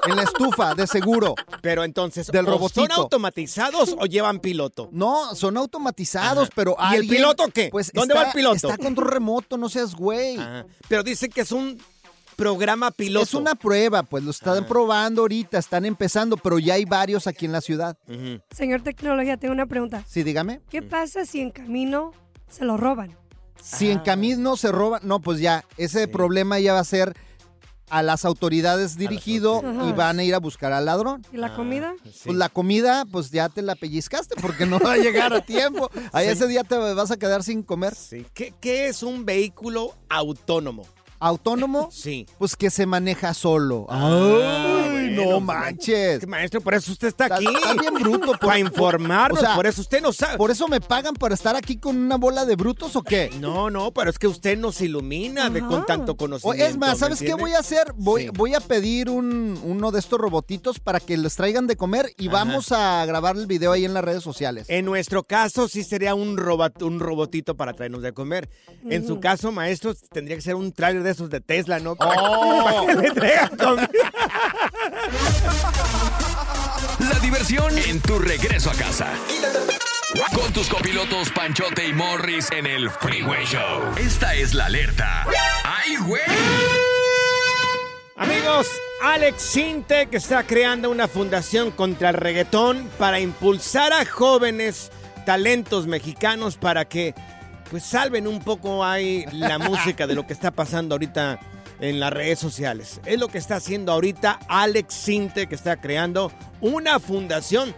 En 0.07 0.15
la 0.15 0.23
estufa, 0.23 0.75
de 0.75 0.85
seguro. 0.87 1.35
Pero 1.61 1.83
entonces, 1.83 2.27
Del 2.27 2.47
¿o 2.47 2.51
robotito. 2.51 2.81
¿son 2.81 2.91
automatizados 2.91 3.95
o 3.99 4.05
llevan 4.05 4.39
piloto? 4.39 4.89
No, 4.91 5.35
son 5.35 5.57
automatizados, 5.57 6.43
Ajá. 6.45 6.53
pero 6.55 6.75
¿Y 6.91 6.95
el 6.95 7.07
piloto 7.07 7.47
qué? 7.53 7.69
Pues 7.71 7.91
¿Dónde 7.91 8.13
está- 8.13 8.23
va 8.23 8.29
el 8.29 8.33
piloto? 8.35 8.55
Está 8.69 8.77
control 8.77 9.09
remoto, 9.09 9.57
no 9.57 9.67
seas 9.69 9.95
güey. 9.95 10.37
Ajá. 10.37 10.65
Pero 10.87 11.03
dicen 11.03 11.31
que 11.31 11.41
es 11.41 11.51
un 11.51 11.81
programa 12.35 12.91
piloto. 12.91 13.23
Es 13.23 13.33
una 13.33 13.55
prueba, 13.55 14.03
pues 14.03 14.23
lo 14.23 14.29
están 14.31 14.65
probando 14.67 15.23
ahorita, 15.23 15.57
están 15.57 15.85
empezando, 15.85 16.37
pero 16.37 16.59
ya 16.59 16.75
hay 16.75 16.85
varios 16.85 17.25
aquí 17.25 17.45
en 17.45 17.51
la 17.51 17.61
ciudad. 17.61 17.97
Señor 18.51 18.83
Tecnología, 18.83 19.37
tengo 19.37 19.53
una 19.55 19.65
pregunta. 19.65 20.03
Sí, 20.07 20.21
dígame. 20.21 20.61
¿Qué 20.69 20.83
pasa 20.83 21.25
si 21.25 21.41
en 21.41 21.49
camino 21.49 22.11
se 22.47 22.63
lo 22.63 22.77
roban? 22.77 23.17
Si 23.61 23.91
en 23.91 23.99
camino 23.99 24.55
se 24.57 24.71
roba, 24.71 24.99
no, 25.03 25.19
pues 25.19 25.39
ya, 25.39 25.65
ese 25.77 26.07
problema 26.07 26.59
ya 26.59 26.73
va 26.73 26.79
a 26.79 26.83
ser 26.83 27.15
a 27.89 28.03
las 28.03 28.25
autoridades 28.25 28.97
dirigido 28.97 29.61
y 29.87 29.93
van 29.93 30.19
a 30.19 30.23
ir 30.23 30.35
a 30.35 30.39
buscar 30.39 30.73
al 30.73 30.85
ladrón. 30.85 31.25
¿Y 31.31 31.37
la 31.37 31.55
comida? 31.55 31.95
Pues 32.03 32.35
la 32.37 32.49
comida, 32.49 33.05
pues 33.09 33.31
ya 33.31 33.47
te 33.47 33.61
la 33.61 33.75
pellizcaste 33.75 34.35
porque 34.41 34.65
no 34.65 34.77
va 34.79 34.93
a 34.93 34.97
llegar 34.97 35.33
a 35.33 35.41
tiempo. 35.45 35.89
Ahí 36.11 36.25
Sí. 36.25 36.31
ese 36.33 36.47
día 36.47 36.63
te 36.65 36.77
vas 36.77 37.11
a 37.11 37.17
quedar 37.17 37.43
sin 37.43 37.63
comer. 37.63 37.93
¿Qué, 38.33 38.53
qué 38.59 38.87
es 38.89 39.03
un 39.03 39.25
vehículo 39.25 39.93
autónomo? 40.09 40.85
¿Autónomo? 41.19 41.89
Sí. 41.91 42.25
Pues 42.37 42.55
que 42.55 42.69
se 42.69 42.85
maneja 42.85 43.33
solo. 43.33 43.85
Ah, 43.89 44.07
Ay, 44.07 45.15
bueno, 45.15 45.23
no 45.23 45.29
pues, 45.31 45.41
manches. 45.43 46.27
Maestro, 46.27 46.61
por 46.61 46.73
eso 46.75 46.91
usted 46.91 47.07
está 47.07 47.25
aquí. 47.25 47.45
Está 47.45 47.73
bien 47.73 47.93
bruto. 47.95 48.27
por- 48.27 48.39
Para 48.39 48.59
informarnos, 48.59 49.39
o 49.39 49.41
sea, 49.41 49.55
por 49.55 49.65
eso 49.65 49.81
usted 49.81 50.01
no 50.01 50.13
sabe. 50.13 50.37
¿Por 50.37 50.51
eso 50.51 50.67
me 50.67 50.79
pagan 50.79 51.13
para 51.15 51.33
estar 51.33 51.55
aquí 51.55 51.77
con 51.77 51.97
una 51.97 52.17
bola 52.17 52.45
de 52.45 52.55
brutos 52.55 52.95
o 52.95 53.01
qué? 53.01 53.31
No, 53.39 53.69
no, 53.69 53.91
pero 53.91 54.09
es 54.09 54.19
que 54.19 54.27
usted 54.27 54.57
nos 54.57 54.79
ilumina 54.81 55.49
de, 55.49 55.61
con 55.61 55.85
tanto 55.85 56.11
O 56.13 56.17
conocimiento. 56.17 56.65
es 56.65 56.77
más, 56.77 56.99
¿sabes 56.99 57.19
qué 57.19 57.33
voy 57.33 57.53
a 57.53 57.59
hacer? 57.59 57.93
Voy, 57.95 58.29
voy 58.29 58.53
a 58.53 58.59
pedir 58.59 59.09
un, 59.09 59.59
uno 59.63 59.91
de 59.91 59.99
estos 59.99 60.19
robotitos 60.19 60.79
para 60.79 60.99
que 60.99 61.17
les 61.17 61.35
traigan 61.35 61.67
de 61.67 61.75
comer 61.77 62.13
y 62.17 62.27
Ajá. 62.27 62.37
vamos 62.45 62.71
a 62.71 63.05
grabar 63.05 63.35
el 63.37 63.47
video 63.47 63.71
ahí 63.71 63.85
en 63.85 63.93
las 63.93 64.03
redes 64.03 64.23
sociales. 64.23 64.65
En 64.69 64.85
nuestro 64.85 65.23
caso 65.23 65.67
sí 65.67 65.83
sería 65.83 66.13
un, 66.15 66.37
robot, 66.37 66.81
un 66.83 66.99
robotito 66.99 67.55
para 67.57 67.73
traernos 67.73 68.01
de 68.01 68.13
comer. 68.13 68.49
En 68.89 69.05
su 69.07 69.15
Mm. 69.17 69.19
caso, 69.19 69.51
maestro, 69.51 69.93
tendría 70.11 70.35
que 70.37 70.41
ser 70.43 70.55
un 70.55 70.71
trailer 70.71 71.06
de 71.07 71.13
esos 71.13 71.29
de 71.29 71.39
Tesla, 71.39 71.79
¿no? 71.79 71.95
Oh. 71.97 72.63
para 72.85 72.85
que 72.85 73.01
le 73.01 73.11
traigan 73.11 73.57
comida. 73.57 73.87
La 76.99 77.19
diversión 77.19 77.77
en 77.77 78.01
tu 78.01 78.19
regreso 78.19 78.69
a 78.69 78.73
casa. 78.73 79.07
Con 80.33 80.51
tus 80.53 80.67
copilotos 80.67 81.29
Panchote 81.31 81.87
y 81.87 81.93
Morris 81.93 82.51
en 82.51 82.65
el 82.65 82.89
Freeway 82.89 83.45
Show. 83.45 83.93
Esta 83.97 84.35
es 84.35 84.53
la 84.53 84.65
alerta. 84.65 85.25
¡Ay, 85.63 85.95
güey! 85.97 86.21
Amigos, 88.17 88.67
Alex 89.03 89.41
Sinte 89.41 90.07
que 90.07 90.17
está 90.17 90.43
creando 90.43 90.89
una 90.89 91.07
fundación 91.07 91.71
contra 91.71 92.09
el 92.09 92.15
reggaetón 92.15 92.89
para 92.97 93.19
impulsar 93.19 93.93
a 93.93 94.05
jóvenes 94.05 94.91
talentos 95.25 95.87
mexicanos 95.87 96.57
para 96.57 96.85
que 96.85 97.13
pues 97.69 97.83
salven 97.83 98.27
un 98.27 98.39
poco 98.39 98.83
ahí 98.83 99.25
la 99.31 99.57
música 99.59 100.07
de 100.07 100.15
lo 100.15 100.25
que 100.25 100.33
está 100.33 100.51
pasando 100.51 100.95
ahorita 100.95 101.39
en 101.79 101.99
las 101.99 102.11
redes 102.11 102.39
sociales. 102.39 102.99
Es 103.05 103.19
lo 103.19 103.27
que 103.27 103.37
está 103.37 103.57
haciendo 103.57 103.91
ahorita 103.91 104.39
Alex 104.47 104.93
Sinte 104.93 105.47
que 105.47 105.55
está 105.55 105.75
creando 105.77 106.31
una 106.61 106.99
fundación 106.99 107.73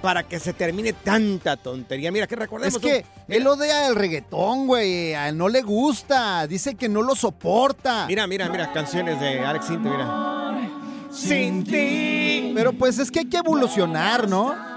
para 0.00 0.24
que 0.24 0.40
se 0.40 0.52
termine 0.52 0.92
tanta 0.92 1.56
tontería. 1.56 2.10
Mira, 2.10 2.26
que 2.26 2.34
recordemos 2.34 2.74
Es 2.74 2.80
que 2.82 3.04
un- 3.28 3.34
él 3.34 3.46
odia 3.46 3.86
el 3.86 3.94
reggaetón, 3.94 4.66
güey. 4.66 5.14
A 5.14 5.28
él 5.28 5.38
no 5.38 5.48
le 5.48 5.62
gusta. 5.62 6.46
Dice 6.48 6.74
que 6.74 6.88
no 6.88 7.02
lo 7.02 7.14
soporta. 7.14 8.06
Mira, 8.08 8.26
mira, 8.26 8.48
mira, 8.48 8.72
canciones 8.72 9.20
de 9.20 9.38
Alex 9.40 9.66
Sinte, 9.66 9.88
mira. 9.88 10.70
Sin 11.12 11.62
ti. 11.62 12.52
Pero 12.54 12.72
pues 12.72 12.98
es 12.98 13.10
que 13.10 13.20
hay 13.20 13.26
que 13.26 13.36
evolucionar, 13.36 14.28
¿no? 14.28 14.71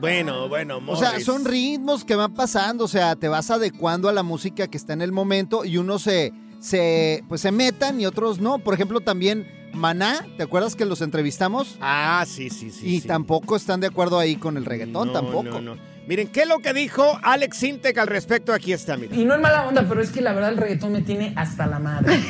Bueno, 0.00 0.48
bueno, 0.48 0.80
O 0.86 0.96
sea, 0.96 1.10
Morris. 1.10 1.24
son 1.26 1.44
ritmos 1.44 2.04
que 2.04 2.14
van 2.14 2.34
pasando, 2.34 2.84
o 2.84 2.88
sea, 2.88 3.16
te 3.16 3.28
vas 3.28 3.50
adecuando 3.50 4.08
a 4.08 4.12
la 4.12 4.22
música 4.22 4.68
que 4.68 4.76
está 4.76 4.92
en 4.92 5.02
el 5.02 5.12
momento 5.12 5.64
y 5.64 5.76
unos 5.78 6.02
se, 6.02 6.32
se, 6.60 7.24
pues 7.28 7.40
se 7.40 7.50
metan 7.52 8.00
y 8.00 8.06
otros 8.06 8.38
no. 8.40 8.58
Por 8.58 8.74
ejemplo, 8.74 9.00
también 9.00 9.46
Maná, 9.74 10.24
¿te 10.36 10.44
acuerdas 10.44 10.76
que 10.76 10.84
los 10.84 11.00
entrevistamos? 11.02 11.76
Ah, 11.80 12.24
sí, 12.26 12.48
sí, 12.50 12.70
sí. 12.70 12.96
Y 12.96 13.00
tampoco 13.02 13.56
están 13.56 13.80
de 13.80 13.88
acuerdo 13.88 14.18
ahí 14.18 14.36
con 14.36 14.56
el 14.56 14.64
reggaetón, 14.64 15.08
No, 15.08 15.12
tampoco. 15.12 15.42
no, 15.44 15.60
no. 15.60 15.76
Miren, 16.06 16.28
¿qué 16.28 16.42
es 16.42 16.48
lo 16.48 16.60
que 16.60 16.72
dijo 16.72 17.04
Alex 17.22 17.58
Sintek 17.58 17.98
al 17.98 18.06
respecto? 18.06 18.54
Aquí 18.54 18.72
está, 18.72 18.96
miren. 18.96 19.20
Y 19.20 19.26
no 19.26 19.34
es 19.34 19.40
mala 19.42 19.66
onda, 19.68 19.84
pero 19.86 20.00
es 20.00 20.10
que 20.10 20.22
la 20.22 20.32
verdad 20.32 20.50
el 20.52 20.56
reggaetón 20.56 20.92
me 20.92 21.02
tiene 21.02 21.34
hasta 21.36 21.66
la 21.66 21.78
madre. 21.78 22.18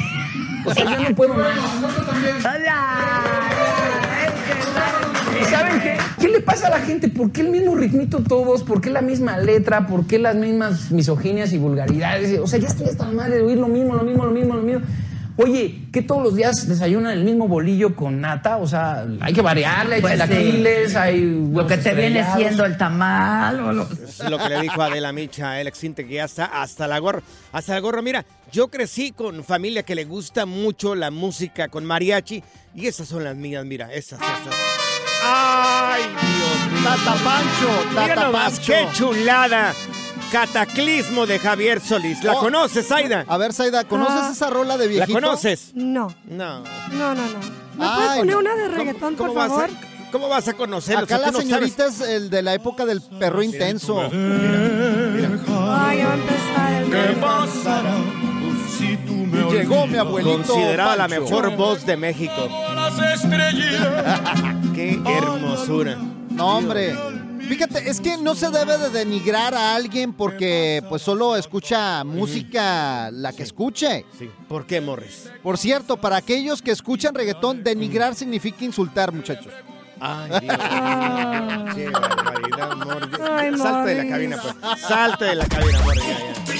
O 0.67 0.75
sea, 0.75 0.85
yo 0.85 1.09
no 1.09 1.15
puedo 1.15 1.33
más. 1.35 1.57
¿Y 5.41 5.45
saben 5.45 5.81
qué? 5.81 5.97
¿Qué 6.21 6.29
le 6.29 6.41
pasa 6.41 6.69
a 6.69 6.71
la 6.71 6.81
gente? 6.81 7.09
¿Por 7.09 7.31
qué 7.31 7.43
el 7.43 7.51
mismo 7.51 7.75
ritmito 7.75 8.19
todos? 8.23 8.63
¿Por 8.63 8.81
qué 8.81 8.91
la 8.91 9.03
misma 9.03 9.39
letra? 9.39 9.87
¿Por 9.87 10.07
qué 10.07 10.19
las 10.19 10.35
mismas 10.35 10.91
misoginias 10.91 11.53
y 11.53 11.59
vulgaridades? 11.59 12.39
O 12.41 12.47
sea, 12.47 12.59
ya 12.59 12.69
estoy 12.69 12.89
hasta 12.89 13.07
la 13.07 13.13
madre 13.13 13.37
de 13.37 13.43
oír 13.43 13.59
lo 13.59 13.69
mismo, 13.69 13.95
lo 13.95 14.03
mismo, 14.03 14.25
lo 14.25 14.33
mismo, 14.33 14.55
lo 14.55 14.63
mismo. 14.63 14.83
Oye, 15.41 15.83
¿qué 15.93 16.03
todos 16.03 16.21
los 16.21 16.35
días 16.35 16.67
desayunan 16.69 17.13
el 17.13 17.23
mismo 17.23 17.47
bolillo 17.47 17.95
con 17.95 18.21
nata? 18.21 18.57
O 18.57 18.67
sea, 18.67 19.07
hay 19.21 19.33
que 19.33 19.41
variarle, 19.41 19.95
hay 19.95 20.01
Pues 20.01 20.21
sí. 20.21 20.97
hay 20.97 21.49
Lo 21.53 21.65
que 21.65 21.77
te 21.77 21.95
viene 21.95 22.27
siendo 22.35 22.65
el 22.65 22.77
tamal 22.77 23.61
o 23.61 23.73
lo... 23.73 23.83
Es 23.85 24.19
lo 24.29 24.37
que 24.37 24.49
le 24.49 24.61
dijo 24.63 24.83
Adela 24.83 25.13
Micha 25.13 25.53
a 25.53 25.61
Alex 25.61 25.79
Sintek, 25.79 26.09
que 26.09 26.15
ya 26.15 26.25
está 26.25 26.47
hasta 26.47 26.89
la 26.89 26.99
gorra. 26.99 27.23
Hasta 27.53 27.75
la 27.75 27.79
gorra, 27.79 28.03
mira, 28.03 28.25
yo 28.51 28.67
crecí 28.67 29.13
con 29.13 29.45
familia 29.45 29.85
que 29.85 29.95
le 29.95 30.07
gusta 30.07 30.45
mucho 30.45 30.97
la 30.97 31.13
música 31.13 31.69
con 31.69 31.85
mariachi 31.85 32.43
y 32.75 32.89
esas 32.89 33.07
son 33.07 33.23
las 33.23 33.37
mías, 33.37 33.65
mira, 33.65 33.93
esas, 33.93 34.19
esas. 34.19 34.55
¡Ay, 35.23 36.03
Dios 36.03 36.73
mío! 36.73 36.83
Tata 36.83 37.15
Pancho, 37.23 37.89
Mira 37.91 38.07
Tata 38.09 38.25
nomás, 38.25 38.55
Pancho. 38.55 38.73
qué 38.73 38.89
chulada. 38.93 39.73
Cataclismo 40.31 41.27
de 41.27 41.39
Javier 41.39 41.81
Solís. 41.81 42.23
¿La 42.23 42.35
Oh. 42.35 42.41
conoces, 42.41 42.91
Aida? 42.93 43.25
A 43.29 43.37
ver, 43.39 43.53
Saida, 43.53 43.85
¿conoces 43.85 44.15
Ah. 44.17 44.31
esa 44.33 44.51
rola 44.51 44.77
de 44.77 44.85
¿La 44.87 44.91
viejito? 45.07 45.15
conoces? 45.21 45.71
No. 45.75 46.15
No. 46.27 46.63
No, 46.93 47.15
no, 47.15 47.15
no. 47.15 47.39
¿Me 47.79 47.85
Ay, 47.87 47.91
puedes 47.97 48.19
poner 48.19 48.35
no. 48.35 48.39
una 48.41 48.55
de 48.55 48.63
¿Cómo- 48.65 48.77
reggaetón, 48.77 49.15
cómo 49.17 49.29
por 49.33 49.37
vas 49.39 49.47
a- 49.47 49.51
favor? 49.55 49.71
¿Cómo 50.13 50.29
vas 50.29 50.49
a 50.49 50.53
conocerlo? 50.55 51.05
Acá 51.05 51.17
Si 51.17 51.21
la 51.23 51.27
tú 51.29 51.33
no 51.35 51.41
señorita 51.41 51.87
es 51.87 52.01
el 52.01 52.31
de 52.31 52.43
la 52.43 52.55
época 52.55 52.85
del 52.87 53.01
perro 53.03 53.43
intenso. 53.43 54.01
Ay, 54.01 54.11
ya 54.11 54.19
va 55.61 55.91
a 55.91 56.15
empezar 56.15 56.73
el 56.83 56.89
Y 59.51 59.53
llegó 59.53 59.87
mi 59.87 59.99
abuelito. 59.99 60.37
Considerada 60.45 60.97
la 60.97 61.09
Pancho. 61.09 61.23
mejor 61.25 61.57
voz 61.57 61.85
de 61.87 61.97
México. 61.97 62.49
Qué 64.75 65.01
hermosura. 65.07 65.97
No, 66.31 66.57
hombre. 66.57 66.97
Fíjate, 67.49 67.89
es 67.91 68.01
que 68.01 68.17
no 68.19 68.35
se 68.35 68.51
debe 68.51 68.77
de 68.79 68.91
denigrar 68.91 69.55
a 69.55 69.75
alguien 69.75 70.13
porque 70.13 70.83
pues 70.89 71.03
solo 71.03 71.35
escucha 71.37 72.05
música 72.05 73.11
la 73.11 73.33
que 73.33 73.43
escuche. 73.43 74.05
Sí. 74.19 74.31
¿Por 74.49 74.67
qué, 74.67 74.81
Morris? 74.81 75.31
Por 75.43 75.57
cierto, 75.59 75.97
para 75.97 76.17
aquellos 76.17 76.61
que 76.63 76.71
escuchan 76.71 77.15
reggaetón, 77.15 77.65
denigrar 77.65 78.15
significa 78.15 78.65
insultar, 78.65 79.13
muchachos. 79.13 79.53
Ay, 80.01 80.31
Dios 80.31 80.43
mío. 80.43 80.53
Qué 81.75 81.91
barbaridad, 81.91 82.77
Morris. 82.77 83.21
Ay, 83.21 83.57
Salte 83.57 83.89
de 83.89 83.95
la 83.95 84.03
Morris. 84.05 84.11
cabina, 84.11 84.37
pues. 84.43 84.81
Salte 84.83 85.25
de 85.25 85.35
la 85.35 85.47
cabina, 85.47 85.81
Morris. 85.83 86.03
Ya, 86.07 86.19
ya. 86.19 86.58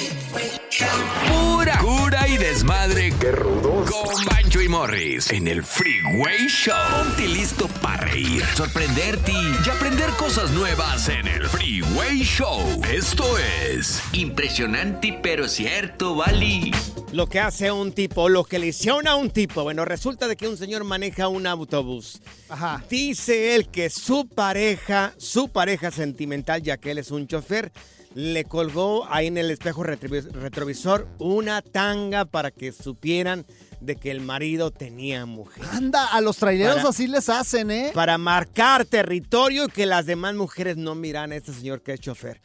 Pura 1.29 1.79
cura 1.79 2.29
y 2.29 2.37
desmadre. 2.37 3.13
¡Qué 3.19 3.33
rudos! 3.33 3.91
Con 3.91 4.25
Bancho 4.27 4.61
y 4.61 4.69
Morris 4.69 5.31
en 5.31 5.49
el 5.49 5.65
Freeway 5.65 6.47
Show. 6.49 6.75
Ponte 6.91 7.27
listo 7.27 7.67
para 7.81 8.05
reír, 8.05 8.45
sorprenderte 8.55 9.33
y 9.33 9.69
aprender 9.69 10.11
cosas 10.11 10.51
nuevas 10.51 11.09
en 11.09 11.27
el 11.27 11.47
Freeway 11.47 12.23
Show. 12.23 12.61
Esto 12.93 13.25
es 13.39 14.03
impresionante 14.13 15.19
pero 15.23 15.49
cierto, 15.49 16.15
Bali. 16.15 16.73
Lo 17.13 17.27
que 17.27 17.41
hace 17.41 17.73
un 17.73 17.93
tipo, 17.93 18.29
lo 18.29 18.45
que 18.45 18.59
le 18.59 18.67
hicieron 18.67 19.09
a 19.09 19.17
un 19.17 19.31
tipo. 19.31 19.63
Bueno, 19.63 19.87
resulta 19.87 20.29
de 20.29 20.37
que 20.37 20.47
un 20.47 20.59
señor 20.59 20.85
maneja 20.85 21.29
un 21.29 21.47
autobús. 21.47 22.21
Ajá. 22.51 22.85
Dice 22.91 23.55
él 23.55 23.69
que 23.69 23.89
su 23.89 24.29
pareja, 24.29 25.15
su 25.17 25.49
pareja 25.49 25.91
sentimental, 25.91 26.63
ya 26.63 26.77
que 26.77 26.91
él 26.91 26.99
es 26.99 27.11
un 27.11 27.27
chofer, 27.27 27.73
le 28.19 28.45
colgó 28.45 29.07
ahí 29.09 29.29
en 29.29 29.39
el 29.39 29.49
espejo 29.49 29.85
retrovis- 29.85 30.29
retrovisor 30.33 31.07
una 31.21 31.63
tanga 31.63 32.25
para 32.25 32.51
que 32.51 32.73
supieran 32.73 33.47
de 33.81 33.95
que 33.95 34.11
el 34.11 34.21
marido 34.21 34.73
tenía 34.73 35.25
mujer. 35.25 35.63
Anda, 35.71 36.05
a 36.07 36.21
los 36.21 36.37
traileros 36.39 36.79
Para- 36.79 36.89
así 36.89 37.07
les 37.07 37.29
hacen, 37.29 37.71
¿eh? 37.71 37.93
Para 37.95 38.19
marcar 38.19 38.85
territorio 38.85 39.67
y 39.67 39.69
que 39.69 39.87
las 39.87 40.05
demás 40.05 40.35
mujeres 40.35 40.77
no 40.77 40.97
miran 40.97 41.31
a 41.31 41.37
este 41.37 41.53
señor 41.55 41.81
que 41.81 41.93
es 41.93 42.01
chofer. 42.01 42.41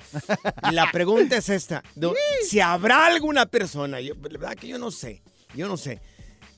Y 0.70 0.74
la 0.76 0.92
pregunta 0.92 1.38
es 1.38 1.50
esta: 1.50 1.84
si 2.48 2.60
habrá 2.60 3.08
alguna 3.08 3.48
persona, 3.48 4.00
yo, 4.00 4.14
la 4.14 4.38
verdad 4.38 4.54
que 4.54 4.68
yo 4.68 4.78
no 4.78 4.92
sé, 4.92 5.24
yo 5.56 5.68
no 5.68 5.76
sé. 5.78 6.00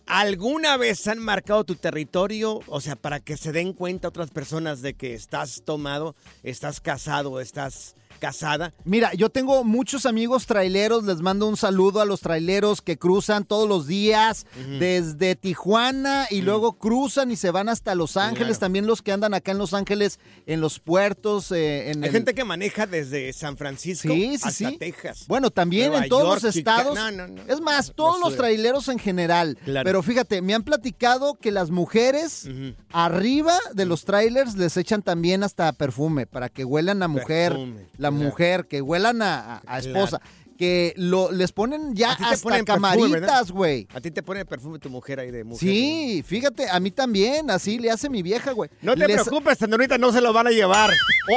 ¿Alguna 0.07 0.75
vez 0.75 1.07
han 1.07 1.19
marcado 1.19 1.63
tu 1.63 1.75
territorio? 1.75 2.59
O 2.67 2.81
sea, 2.81 2.97
para 2.97 3.21
que 3.21 3.37
se 3.37 3.53
den 3.53 3.71
cuenta 3.71 4.09
otras 4.09 4.29
personas 4.29 4.81
de 4.81 4.93
que 4.93 5.13
estás 5.13 5.63
tomado, 5.65 6.17
estás 6.43 6.81
casado, 6.81 7.39
estás 7.39 7.95
casada. 8.19 8.73
Mira, 8.83 9.13
yo 9.13 9.29
tengo 9.29 9.63
muchos 9.63 10.05
amigos 10.05 10.45
traileros, 10.45 11.03
les 11.03 11.21
mando 11.21 11.47
un 11.47 11.57
saludo 11.57 12.01
a 12.01 12.05
los 12.05 12.21
traileros 12.21 12.81
que 12.81 12.97
cruzan 12.97 13.43
todos 13.45 13.67
los 13.67 13.87
días 13.87 14.45
desde 14.79 15.35
Tijuana 15.35 16.27
y 16.29 16.41
luego 16.41 16.73
cruzan 16.73 17.31
y 17.31 17.35
se 17.35 17.51
van 17.51 17.69
hasta 17.69 17.95
Los 17.95 18.17
Ángeles, 18.17 18.57
Claro. 18.57 18.59
también 18.59 18.87
los 18.87 19.01
que 19.01 19.11
andan 19.11 19.33
acá 19.33 19.51
en 19.51 19.57
Los 19.57 19.73
Ángeles 19.73 20.19
en 20.45 20.61
los 20.61 20.79
puertos, 20.79 21.51
eh, 21.51 21.91
en 21.91 22.03
Hay 22.03 22.09
el- 22.09 22.13
gente 22.15 22.33
que 22.33 22.43
maneja 22.43 22.85
desde 22.87 23.31
San 23.33 23.57
Francisco 23.57 24.07
Sí, 24.13 24.21
sí, 24.29 24.35
hasta 24.35 24.51
sí. 24.51 24.77
Texas. 24.77 25.25
Bueno, 25.27 25.51
también 25.51 25.87
Nueva 25.89 26.03
en 26.03 26.09
todos 26.09 26.23
York, 26.25 26.43
los 26.43 26.55
estados. 26.55 26.95
No, 26.95 27.11
no, 27.11 27.27
no. 27.27 27.41
Es 27.47 27.61
más, 27.61 27.93
todos 27.95 28.19
los 28.19 28.35
traileros 28.35 28.87
en 28.89 28.99
general. 28.99 29.57
Claro. 29.65 29.85
Pero 29.85 30.03
fíjate, 30.03 30.41
me 30.41 30.53
han 30.53 30.63
platicado 30.63 31.35
que 31.35 31.51
las 31.51 31.69
mujeres 31.71 32.47
arriba 32.91 33.57
de 33.73 33.85
los 33.85 34.05
trailers 34.05 34.55
les 34.55 34.77
echan 34.77 35.01
también 35.01 35.43
hasta 35.43 35.71
perfume 35.73 36.25
para 36.27 36.49
que 36.49 36.63
huelan 36.65 37.03
a 37.03 37.07
mujer, 37.07 37.51
Perfume, 37.53 37.85
la 38.05 38.11
mujer, 38.11 38.65
que 38.67 38.81
huelan 38.81 39.21
a, 39.21 39.61
a- 39.65 39.79
esposa. 39.79 40.21
Que 40.57 40.93
lo, 40.97 41.31
les 41.31 41.51
ponen 41.51 41.93
ya 41.95 42.11
hasta 42.11 42.37
ponen 42.37 42.65
camaritas, 42.65 43.51
güey. 43.51 43.87
A 43.93 44.01
ti 44.01 44.11
te 44.11 44.23
pone 44.23 44.45
perfume 44.45 44.79
tu 44.79 44.89
mujer 44.89 45.19
ahí 45.19 45.31
de 45.31 45.43
mujer. 45.43 45.59
Sí, 45.59 46.23
fíjate, 46.25 46.69
a 46.69 46.79
mí 46.79 46.91
también, 46.91 47.49
así 47.51 47.77
le 47.77 47.91
hace 47.91 48.09
mi 48.09 48.21
vieja, 48.21 48.51
güey. 48.51 48.69
No 48.81 48.95
te 48.95 49.07
Les- 49.07 49.21
preocupes, 49.21 49.57
señorita, 49.57 49.97
no 49.97 50.11
se 50.11 50.21
lo 50.21 50.31
van 50.33 50.47
a 50.47 50.51
llevar. 50.51 50.91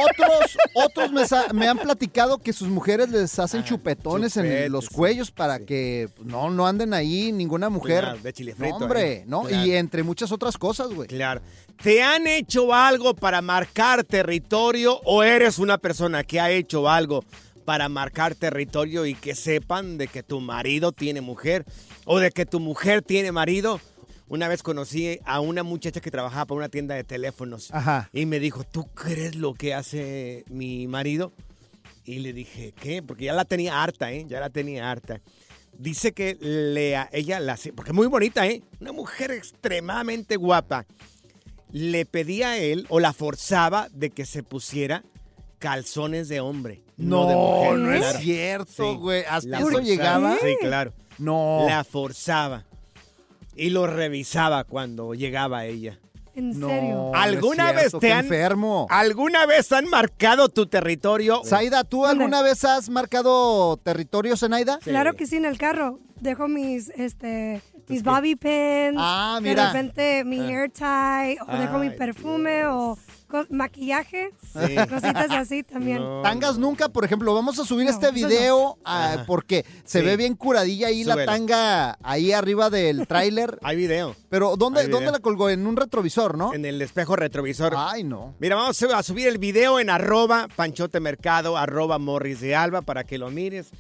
Otros, 0.04 0.56
otros 0.74 1.52
me, 1.52 1.66
han 1.66 1.78
platicado 1.78 2.38
que 2.38 2.52
sus 2.52 2.68
mujeres 2.68 3.08
les 3.08 3.38
hacen 3.38 3.64
chupetones 3.64 4.36
en 4.36 4.70
los 4.70 4.88
cuellos 4.88 5.30
para 5.30 5.60
que 5.60 6.08
no, 6.24 6.50
no 6.50 6.66
anden 6.66 6.94
ahí 6.94 7.32
ninguna 7.32 7.68
mujer. 7.68 8.04
Claro, 8.04 8.18
de 8.18 8.32
chile 8.32 8.54
frito, 8.54 8.78
No, 8.78 8.84
hombre, 8.84 9.12
¿eh? 9.12 9.24
¿no? 9.26 9.42
Claro. 9.42 9.66
Y 9.66 9.72
entre 9.74 10.02
muchas 10.02 10.30
otras 10.30 10.56
cosas, 10.58 10.88
güey. 10.88 11.08
Claro. 11.08 11.40
¿Te 11.82 12.02
han 12.02 12.26
hecho 12.26 12.74
algo 12.74 13.14
para 13.14 13.40
marcar 13.40 14.04
territorio 14.04 15.00
o 15.04 15.22
eres 15.22 15.58
una 15.58 15.78
persona 15.78 16.24
que 16.24 16.40
ha 16.40 16.50
hecho 16.50 16.88
algo 16.88 17.24
para 17.68 17.90
marcar 17.90 18.34
territorio 18.34 19.04
y 19.04 19.12
que 19.14 19.34
sepan 19.34 19.98
de 19.98 20.08
que 20.08 20.22
tu 20.22 20.40
marido 20.40 20.90
tiene 20.90 21.20
mujer 21.20 21.66
o 22.06 22.18
de 22.18 22.30
que 22.30 22.46
tu 22.46 22.60
mujer 22.60 23.02
tiene 23.02 23.30
marido? 23.30 23.78
Una 24.26 24.48
vez 24.48 24.62
conocí 24.62 25.18
a 25.26 25.40
una 25.40 25.62
muchacha 25.64 26.00
que 26.00 26.10
trabajaba 26.10 26.46
para 26.46 26.56
una 26.56 26.68
tienda 26.70 26.94
de 26.94 27.04
teléfonos 27.04 27.68
Ajá. 27.74 28.08
y 28.14 28.24
me 28.24 28.40
dijo, 28.40 28.64
¿tú 28.64 28.86
crees 28.94 29.34
lo 29.36 29.52
que 29.52 29.74
hace 29.74 30.44
mi 30.48 30.86
marido? 30.86 31.34
Y 32.06 32.20
le 32.20 32.32
dije, 32.32 32.72
¿qué? 32.80 33.02
Porque 33.02 33.26
ya 33.26 33.34
la 33.34 33.44
tenía 33.44 33.82
harta, 33.82 34.12
¿eh? 34.12 34.24
Ya 34.26 34.40
la 34.40 34.48
tenía 34.48 34.90
harta. 34.90 35.20
Dice 35.76 36.12
que 36.12 36.38
le, 36.40 36.96
a 36.96 37.10
ella 37.12 37.38
la 37.38 37.52
hace- 37.52 37.74
porque 37.74 37.90
es 37.90 37.94
muy 37.94 38.06
bonita, 38.06 38.46
¿eh? 38.46 38.62
Una 38.80 38.92
mujer 38.92 39.30
extremadamente 39.30 40.36
guapa. 40.36 40.86
Le 41.70 42.06
pedía 42.06 42.52
a 42.52 42.56
él 42.58 42.86
o 42.88 42.98
la 42.98 43.12
forzaba 43.12 43.90
de 43.92 44.08
que 44.08 44.24
se 44.24 44.42
pusiera 44.42 45.04
calzones 45.58 46.28
de 46.28 46.40
hombre. 46.40 46.82
No, 46.96 47.26
de 47.28 47.34
mujer. 47.34 47.78
no 47.78 47.92
es 47.92 48.00
claro. 48.00 48.18
cierto, 48.18 48.98
güey. 48.98 49.24
¿Hasta 49.28 49.48
La 49.48 49.56
eso 49.58 49.66
forzaba. 49.66 49.84
llegaba? 49.84 50.36
Sí, 50.42 50.56
claro. 50.60 50.92
No. 51.18 51.64
La 51.68 51.84
forzaba. 51.84 52.64
Y 53.54 53.70
lo 53.70 53.86
revisaba 53.86 54.64
cuando 54.64 55.14
llegaba 55.14 55.64
ella. 55.66 55.98
¿En 56.34 56.58
No, 56.60 56.68
serio? 56.68 56.94
no 56.94 57.12
es 57.14 57.20
¿Alguna 57.20 57.70
cierto, 57.72 57.98
vez 57.98 58.00
te 58.00 58.12
han 58.12 58.24
enfermo? 58.26 58.86
¿Alguna 58.90 59.44
vez 59.46 59.72
han 59.72 59.88
marcado 59.90 60.48
tu 60.48 60.66
territorio? 60.66 61.42
Zaida, 61.44 61.82
¿tú 61.82 62.06
alguna 62.06 62.42
vez 62.42 62.64
has 62.64 62.88
marcado 62.88 63.76
territorio, 63.78 64.36
Zenaida? 64.36 64.78
Claro 64.84 65.14
que 65.14 65.26
sí, 65.26 65.36
en 65.36 65.44
el 65.46 65.58
carro. 65.58 65.98
Dejo 66.20 66.46
mis, 66.46 66.90
este, 66.90 67.60
mis 67.88 68.04
bobby 68.04 68.36
pins. 68.36 68.96
Ah, 68.98 69.40
mira. 69.42 69.62
De 69.66 69.72
repente 69.72 70.24
mi 70.24 70.38
hair 70.40 70.70
tie. 70.70 71.38
O 71.48 71.56
dejo 71.58 71.78
mi 71.78 71.90
perfume 71.90 72.66
o 72.66 72.96
maquillaje. 73.50 74.30
Sí. 74.42 74.76
Cositas 74.88 75.30
así 75.30 75.62
también. 75.62 76.02
Tangas 76.22 76.58
nunca, 76.58 76.88
por 76.88 77.04
ejemplo, 77.04 77.34
vamos 77.34 77.58
a 77.58 77.64
subir 77.64 77.84
No, 77.86 77.90
este 77.90 78.10
video 78.10 78.78
ah, 78.84 79.24
porque 79.26 79.64
se 79.84 80.00
Sí. 80.00 80.04
ve 80.06 80.16
bien 80.16 80.34
curadilla 80.34 80.88
ahí 80.88 81.04
la 81.04 81.24
tanga 81.24 81.98
ahí 82.02 82.32
arriba 82.32 82.70
del 82.70 83.06
tráiler. 83.06 83.58
Hay 83.62 83.76
video. 83.76 84.14
Pero 84.28 84.56
¿dónde, 84.56 84.88
¿dónde 84.88 85.10
la 85.10 85.18
colgó? 85.20 85.50
En 85.50 85.66
un 85.66 85.76
retrovisor, 85.76 86.36
¿no? 86.36 86.54
En 86.54 86.64
el 86.64 86.80
espejo 86.82 87.16
retrovisor. 87.16 87.74
Ay, 87.76 88.04
no. 88.04 88.34
Mira, 88.38 88.56
vamos 88.56 88.82
a 88.82 89.02
subir 89.02 89.28
el 89.28 89.38
video 89.38 89.78
en 89.80 89.90
arroba 89.90 90.48
Panchote 90.54 91.00
Mercado, 91.00 91.56
arroba 91.56 91.98
Morris 91.98 92.40
de 92.40 92.54
Alba 92.54 92.82
para 92.82 93.04
que 93.04 93.18
lo 93.18 93.30
mires. 93.30 93.70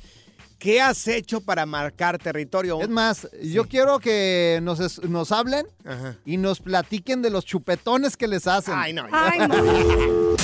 ¿Qué 0.58 0.80
has 0.80 1.06
hecho 1.06 1.40
para 1.40 1.66
marcar 1.66 2.18
territorio? 2.18 2.80
Es 2.80 2.88
más, 2.88 3.28
yo 3.42 3.68
quiero 3.68 4.00
que 4.00 4.58
nos, 4.62 5.00
nos 5.04 5.30
hablen 5.30 5.66
Ajá. 5.84 6.16
y 6.24 6.36
nos 6.36 6.58
platiquen 6.60 7.22
de 7.22 7.30
los 7.30 7.44
chupetones 7.44 8.16
que 8.16 8.26
les 8.26 8.48
hacen. 8.48 8.74
Ay, 8.76 8.92
no. 8.92 9.06
Ay, 9.12 9.38
no. 9.46 9.54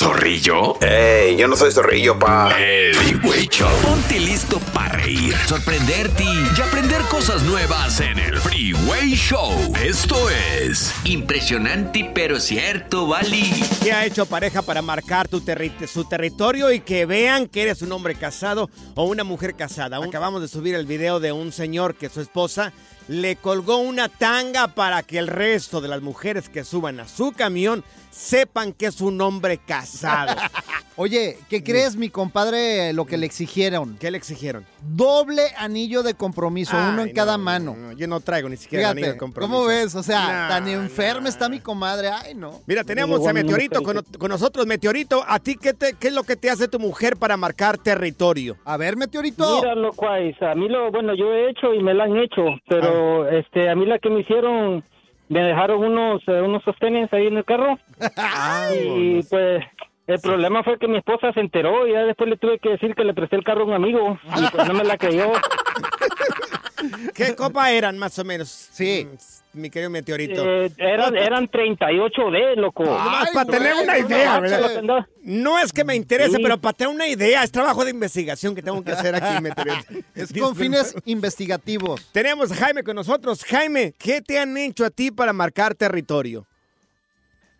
¿Zorrillo? 0.00 0.78
¡Ey! 0.82 1.38
Yo 1.38 1.48
no 1.48 1.56
soy 1.56 1.72
zorrillo, 1.72 2.18
pa. 2.18 2.54
El 2.60 2.94
Freeway 2.94 3.48
Show. 3.48 3.66
Ponte 3.80 4.20
listo 4.20 4.58
para 4.74 4.90
reír, 4.98 5.34
sorprenderte 5.48 6.22
y 6.22 6.60
aprender 6.60 7.00
cosas 7.04 7.42
nuevas 7.44 7.98
en 8.00 8.18
el 8.18 8.38
Freeway 8.38 9.14
Show. 9.14 9.72
Esto 9.82 10.14
es 10.28 10.92
impresionante 11.04 12.10
pero 12.14 12.38
cierto, 12.40 13.06
Bali. 13.06 13.50
¿Qué 13.82 13.94
ha 13.94 14.04
hecho 14.04 14.26
pareja 14.26 14.60
para 14.60 14.82
marcar 14.82 15.28
tu 15.28 15.40
terri- 15.40 15.86
su 15.86 16.04
territorio 16.04 16.70
y 16.72 16.80
que 16.80 17.06
vean 17.06 17.46
que 17.46 17.62
eres 17.62 17.80
un 17.80 17.90
hombre 17.92 18.16
casado 18.16 18.68
o 18.96 19.04
una 19.04 19.24
mujer 19.24 19.54
casada? 19.56 19.96
Acabamos 19.96 20.42
de 20.42 20.48
subir 20.48 20.74
el 20.74 20.84
video 20.84 21.20
de 21.20 21.32
un 21.32 21.52
señor 21.52 21.94
que 21.94 22.10
su 22.10 22.20
esposa 22.20 22.74
le 23.08 23.36
colgó 23.36 23.78
una 23.78 24.10
tanga 24.10 24.68
para 24.68 25.02
que 25.04 25.16
el 25.18 25.28
resto 25.28 25.80
de 25.80 25.88
las 25.88 26.02
mujeres 26.02 26.50
que 26.50 26.64
suban 26.64 27.00
a 27.00 27.08
su 27.08 27.32
camión 27.32 27.82
sepan 28.16 28.72
que 28.72 28.86
es 28.86 29.00
un 29.02 29.20
hombre 29.20 29.58
casado. 29.58 30.34
Oye, 30.98 31.36
¿qué 31.50 31.62
crees, 31.62 31.94
mi 31.96 32.08
compadre, 32.08 32.94
lo 32.94 33.04
que 33.04 33.18
le 33.18 33.26
exigieron? 33.26 33.98
¿Qué 34.00 34.10
le 34.10 34.16
exigieron? 34.16 34.64
Doble 34.80 35.42
anillo 35.58 36.02
de 36.02 36.14
compromiso, 36.14 36.74
uno 36.74 37.02
en 37.02 37.12
cada 37.12 37.36
no, 37.36 37.44
mano. 37.44 37.76
no, 37.76 37.92
yo 37.92 38.06
no 38.06 38.20
traigo 38.20 38.48
ni 38.48 38.56
siquiera 38.56 38.84
el 38.86 38.90
anillo 38.92 39.06
de 39.08 39.12
Fíjate, 39.12 39.18
compromiso. 39.18 39.52
¿cómo 39.58 39.66
ves? 39.68 39.94
O 39.94 40.02
sea, 40.02 40.44
No, 40.44 40.48
tan 40.54 40.68
enferma 40.68 41.28
está 41.28 41.50
mi 41.50 41.60
comadre. 41.60 42.08
Ay, 42.08 42.34
no. 42.34 42.60
Mira, 42.66 42.82
tenemos 42.82 43.26
a 43.28 43.34
Meteorito 43.34 43.82
con, 43.82 44.02
con 44.18 44.30
nosotros. 44.30 44.66
Meteorito, 44.66 45.22
¿a 45.28 45.38
ti 45.38 45.56
qué, 45.60 45.74
te- 45.74 45.92
qué 46.00 46.08
es 46.08 46.14
lo 46.14 46.22
que 46.22 46.36
te 46.36 46.48
hace 46.48 46.66
tu 46.66 46.78
mujer 46.78 47.18
para 47.18 47.36
marcar 47.36 47.76
territorio? 47.76 48.56
A 48.64 48.78
ver, 48.78 48.96
Meteorito. 48.96 49.60
Mira, 49.60 49.74
lo 49.74 49.92
cual, 49.92 50.34
a 50.40 50.54
mí 50.54 50.66
lo, 50.70 50.90
bueno, 50.90 51.14
yo 51.14 51.30
he 51.30 51.50
hecho 51.50 51.74
y 51.74 51.82
me 51.82 51.92
la 51.92 52.04
han 52.04 52.16
hecho, 52.16 52.42
pero 52.66 53.28
este, 53.28 53.68
a 53.68 53.74
mí 53.74 53.84
la 53.84 53.98
que 53.98 54.08
me 54.08 54.20
hicieron, 54.20 54.82
me 55.28 55.40
dejaron 55.40 55.82
unos, 55.82 56.22
eh, 56.28 56.40
unos 56.40 56.62
sostenes 56.62 57.12
ahí 57.12 57.26
en 57.26 57.36
el 57.36 57.44
carro. 57.44 57.78
Y 58.74 59.22
pues 59.24 59.64
el 60.06 60.20
problema 60.20 60.62
fue 60.62 60.78
que 60.78 60.88
mi 60.88 60.98
esposa 60.98 61.32
se 61.32 61.40
enteró 61.40 61.86
y 61.86 61.92
ya 61.92 62.04
después 62.04 62.30
le 62.30 62.36
tuve 62.36 62.58
que 62.58 62.70
decir 62.70 62.94
que 62.94 63.04
le 63.04 63.14
presté 63.14 63.36
el 63.36 63.44
carro 63.44 63.62
a 63.62 63.66
un 63.66 63.72
amigo. 63.72 64.18
Y 64.36 64.46
pues 64.50 64.68
no 64.68 64.74
me 64.74 64.84
la 64.84 64.96
creyó. 64.96 65.32
¿Qué 67.14 67.34
copa 67.36 67.70
eran 67.70 67.98
más 67.98 68.18
o 68.18 68.24
menos? 68.24 68.48
Sí. 68.72 69.08
Mi 69.52 69.70
querido 69.70 69.88
meteorito. 69.90 70.44
Eh, 70.44 70.70
eran, 70.76 71.16
eran 71.16 71.48
38D, 71.48 72.56
loco. 72.56 72.84
Nomás 72.84 73.30
para 73.30 73.50
tener 73.50 73.72
una 73.82 73.98
idea, 73.98 74.38
¿verdad? 74.38 75.06
No 75.22 75.58
es 75.58 75.72
que 75.72 75.82
me 75.82 75.94
interese, 75.96 76.36
Sí. 76.36 76.42
pero 76.42 76.58
para 76.58 76.74
tener 76.76 76.94
una 76.94 77.06
idea, 77.08 77.42
es 77.42 77.50
trabajo 77.50 77.82
de 77.84 77.90
investigación 77.90 78.54
que 78.54 78.62
tengo 78.62 78.84
que 78.84 78.92
hacer 78.92 79.14
aquí, 79.14 79.42
meteorito. 79.42 79.76
Es 80.14 80.30
con 80.32 80.54
fines 80.54 80.94
investigativos. 81.06 82.06
Tenemos 82.12 82.52
a 82.52 82.54
Jaime 82.54 82.82
con 82.82 82.96
nosotros. 82.96 83.44
Jaime, 83.44 83.94
¿qué 83.98 84.20
te 84.20 84.38
han 84.38 84.56
hecho 84.58 84.84
a 84.84 84.90
ti 84.90 85.10
para 85.10 85.32
marcar 85.32 85.74
territorio? 85.74 86.46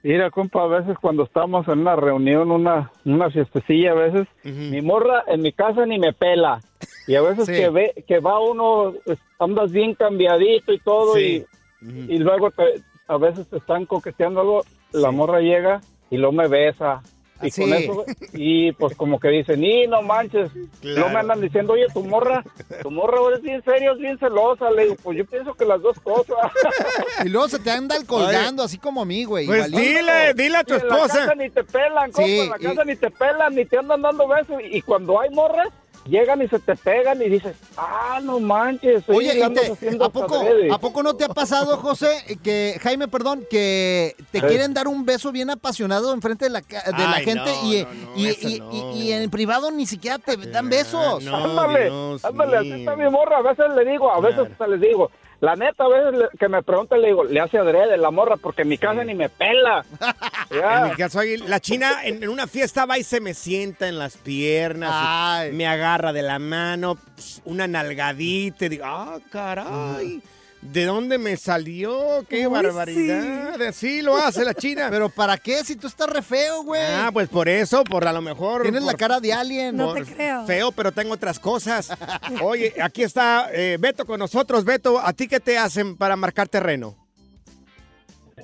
Mira, 0.02 0.30
compa, 0.30 0.62
a 0.62 0.66
veces 0.68 0.96
cuando 1.00 1.24
estamos 1.24 1.66
en 1.68 1.80
una 1.80 1.96
reunión, 1.96 2.50
una, 2.52 2.92
una 3.04 3.30
fiestecilla, 3.30 3.90
a 3.92 3.94
veces, 3.94 4.28
mi 4.44 4.80
morra 4.80 5.24
en 5.26 5.42
mi 5.42 5.52
casa 5.52 5.84
ni 5.84 5.98
me 5.98 6.12
pela. 6.12 6.60
Y 7.08 7.14
a 7.16 7.22
veces 7.22 7.46
Sí. 7.46 7.52
que 7.52 7.68
ve 7.70 8.04
que 8.06 8.20
va 8.20 8.38
uno, 8.38 8.94
andas 9.38 9.72
bien 9.72 9.94
cambiadito 9.94 10.72
y 10.72 10.78
todo, 10.80 11.14
Sí. 11.14 11.44
y, 11.82 12.14
y 12.14 12.18
luego 12.18 12.50
te- 12.50 12.82
a 13.08 13.16
veces 13.16 13.48
te 13.48 13.56
están 13.56 13.86
coqueteando 13.86 14.40
algo, 14.40 14.62
la 14.92 15.10
morra 15.10 15.40
llega 15.40 15.80
y 16.10 16.16
luego 16.18 16.32
me 16.32 16.46
besa. 16.48 17.02
Y 17.42 17.48
Así. 17.48 17.60
con 17.62 17.74
eso, 17.74 18.04
y 18.32 18.72
pues 18.72 18.96
como 18.96 19.20
que 19.20 19.28
dicen, 19.28 19.62
y 19.62 19.86
no 19.86 20.00
manches, 20.00 20.50
no 20.82 21.08
me 21.10 21.18
andan 21.18 21.40
diciendo, 21.40 21.74
oye, 21.74 21.84
tu 21.92 22.02
morra, 22.02 22.42
tu 22.82 22.90
morra 22.90 23.18
es 23.34 23.42
bien 23.42 23.62
serio, 23.62 23.92
es 23.92 23.98
bien 23.98 24.18
celosa. 24.18 24.70
Le 24.70 24.84
digo, 24.84 24.96
pues 25.02 25.18
yo 25.18 25.26
pienso 25.26 25.52
que 25.54 25.64
las 25.66 25.82
dos 25.82 25.98
cosas. 26.00 26.36
Y 27.24 27.28
luego 27.28 27.48
se 27.48 27.58
te 27.58 27.70
andan 27.70 28.04
colgando, 28.06 28.62
así 28.62 28.78
como 28.78 29.02
a 29.02 29.04
mí, 29.04 29.24
güey. 29.24 29.46
Pues 29.46 29.68
igualito. 29.68 29.78
dile, 29.98 30.34
dile 30.34 30.56
a 30.58 30.64
tu 30.64 30.74
En 30.74 30.88
la 30.88 30.96
casa 31.06 31.34
ni 31.34 31.50
te 31.50 31.64
pelan, 31.64 32.10
compa, 32.12 32.26
Sí, 32.28 32.38
en 32.40 32.50
la 32.50 32.56
y- 32.58 32.62
casa 32.62 32.84
ni 32.84 32.96
te 32.96 33.10
pelan, 33.10 33.54
ni 33.54 33.64
te 33.64 33.78
andan 33.78 34.02
dando 34.02 34.28
besos. 34.28 34.56
Y 34.70 34.80
cuando 34.82 35.20
hay 35.20 35.30
morras, 35.30 35.68
llegan 36.06 36.42
y 36.42 36.48
se 36.48 36.58
te 36.58 36.74
pegan 36.76 37.20
y 37.22 37.28
dices, 37.28 37.56
ah, 37.76 38.20
no 38.22 38.40
manches. 38.40 39.04
Oye, 39.08 39.34
le 39.34 39.40
¿y 39.40 39.42
andas 39.42 39.64
te- 39.66 39.72
haciendo 39.72 40.04
¿a, 40.04 40.10
poco, 40.10 40.36
adrede". 40.40 40.72
¿a 40.72 40.78
poco 40.78 41.02
no 41.02 41.14
te 41.16 41.24
ha 41.24 41.28
pasado, 41.28 41.76
José, 41.78 42.38
que 42.42 42.78
Jaime, 42.82 43.08
perdón, 43.08 43.44
que 43.50 44.14
te 44.32 44.40
quieren 44.40 44.74
dar 44.74 44.88
un 44.88 45.04
beso 45.04 45.32
bien 45.32 45.50
apasionado 45.50 46.12
enfrente 46.14 46.46
de 46.46 46.50
la, 46.50 46.62
ca- 46.62 46.82
de 46.84 47.02
la 47.04 47.14
gente 47.20 47.50
no, 47.62 47.72
y, 47.72 47.82
no, 47.84 47.92
no, 47.94 48.16
y, 48.16 48.28
y- 48.54 48.58
no. 48.60 48.72
y- 48.72 49.02
y 49.02 49.12
en 49.12 49.30
privado 49.30 49.70
ni 49.70 49.86
siquiera 49.86 50.18
te 50.18 50.36
dan 50.36 50.68
besos? 50.68 51.26
ándale, 51.26 51.90
ándale, 52.22 52.56
así 52.56 52.72
está 52.72 52.96
mi 52.96 53.08
morra. 53.10 53.38
A 53.38 53.42
veces 53.42 53.66
le 53.74 53.84
digo, 53.90 54.10
a 54.10 54.20
veces 54.20 54.46
hasta 54.50 54.66
les 54.66 54.80
digo. 54.80 55.10
La 55.40 55.54
neta, 55.54 55.84
a 55.84 55.88
veces 55.88 56.28
que 56.38 56.48
me 56.48 56.62
preguntan, 56.62 57.00
le 57.00 57.08
digo, 57.08 57.24
le 57.24 57.40
hace 57.40 57.58
adrede 57.58 57.96
la 57.98 58.10
morra 58.10 58.36
porque 58.36 58.62
en 58.62 58.68
mi 58.68 58.78
casa 58.78 59.04
ni 59.04 59.14
me 59.14 59.28
pela. 59.28 59.84
Ya. 60.48 60.84
En 60.84 60.90
mi 60.90 60.96
caso, 60.96 61.20
la 61.48 61.58
china 61.58 62.04
en, 62.04 62.28
una 62.28 62.46
fiesta 62.46 62.86
va 62.86 62.98
y 62.98 63.02
se 63.02 63.20
me 63.20 63.34
sienta 63.34 63.88
en 63.88 63.98
las 63.98 64.16
piernas, 64.16 65.52
me 65.52 65.66
agarra 65.66 66.12
de 66.12 66.22
la 66.22 66.38
mano, 66.38 66.98
una 67.44 67.66
nalgadita, 67.66 68.66
y 68.66 68.68
digo, 68.68 68.84
ah, 68.86 69.18
caray, 69.28 70.22
¿de 70.62 70.84
dónde 70.84 71.18
me 71.18 71.36
salió? 71.36 72.24
¡Qué 72.28 72.46
Uy, 72.46 72.52
barbaridad! 72.52 73.60
Así 73.62 74.02
lo 74.02 74.16
hace 74.16 74.44
la 74.44 74.54
china. 74.54 74.86
¿Pero 74.90 75.08
para 75.08 75.36
qué? 75.36 75.64
Si 75.64 75.76
tú 75.76 75.86
estás 75.86 76.08
re 76.08 76.22
feo, 76.22 76.62
güey. 76.62 76.82
Ah, 76.82 77.10
pues 77.12 77.28
por 77.28 77.48
eso, 77.48 77.84
por 77.84 78.06
a 78.06 78.12
lo 78.12 78.20
mejor... 78.20 78.62
Tienes 78.62 78.82
la 78.82 78.94
cara 78.94 79.20
de 79.20 79.32
alien. 79.32 79.76
por 79.76 80.04
Feo, 80.04 80.72
pero 80.72 80.92
tengo 80.92 81.14
otras 81.14 81.38
cosas. 81.38 81.90
Oye, 82.42 82.74
aquí 82.82 83.02
está 83.02 83.48
eh, 83.52 83.76
Beto 83.78 84.04
con 84.04 84.18
nosotros. 84.18 84.64
Beto, 84.64 85.00
¿a 85.00 85.12
ti 85.12 85.28
qué 85.28 85.40
te 85.40 85.58
hacen 85.58 85.96
para 85.96 86.16
marcar 86.16 86.48
terreno? 86.48 86.96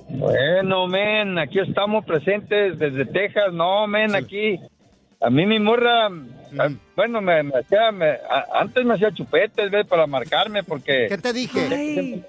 Bueno, 0.09 0.87
men, 0.87 1.39
aquí 1.39 1.59
estamos 1.59 2.05
presentes 2.05 2.77
desde 2.77 3.05
Texas. 3.05 3.53
No, 3.53 3.87
men, 3.87 4.15
aquí. 4.15 4.59
A 5.23 5.29
mí 5.29 5.45
mi 5.45 5.59
morra, 5.59 6.07
ah, 6.07 6.69
bueno, 6.95 7.21
me, 7.21 7.41
me 7.43 7.59
hacía, 7.59 7.91
me- 7.91 8.09
a- 8.29 8.59
antes 8.59 8.83
me 8.85 8.95
hacía 8.95 9.11
chupetes, 9.11 9.71
¿ves? 9.71 9.87
Para 9.87 10.05
marcarme, 10.05 10.63
porque... 10.63 11.07
¿Qué 11.09 11.17
te 11.17 11.31
dije? 11.33 12.23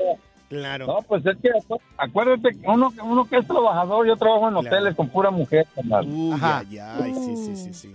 Claro. 0.48 0.86
No, 0.86 0.98
pues 1.02 1.26
es 1.26 1.36
que 1.38 1.48
acu- 1.50 1.80
acuérdate, 1.96 2.50
que 2.50 2.68
uno, 2.68 2.92
uno 3.02 3.24
que 3.28 3.38
es 3.38 3.46
trabajador, 3.46 4.06
yo 4.06 4.14
trabajo 4.16 4.48
en 4.48 4.56
hoteles 4.56 4.94
con 4.94 5.08
pura 5.08 5.30
mujer, 5.30 5.66
carnal. 5.74 6.06
Ajá. 6.34 6.62
Ay, 7.02 7.14
sí, 7.14 7.36
sí, 7.36 7.56
sí, 7.56 7.74
sí. 7.74 7.94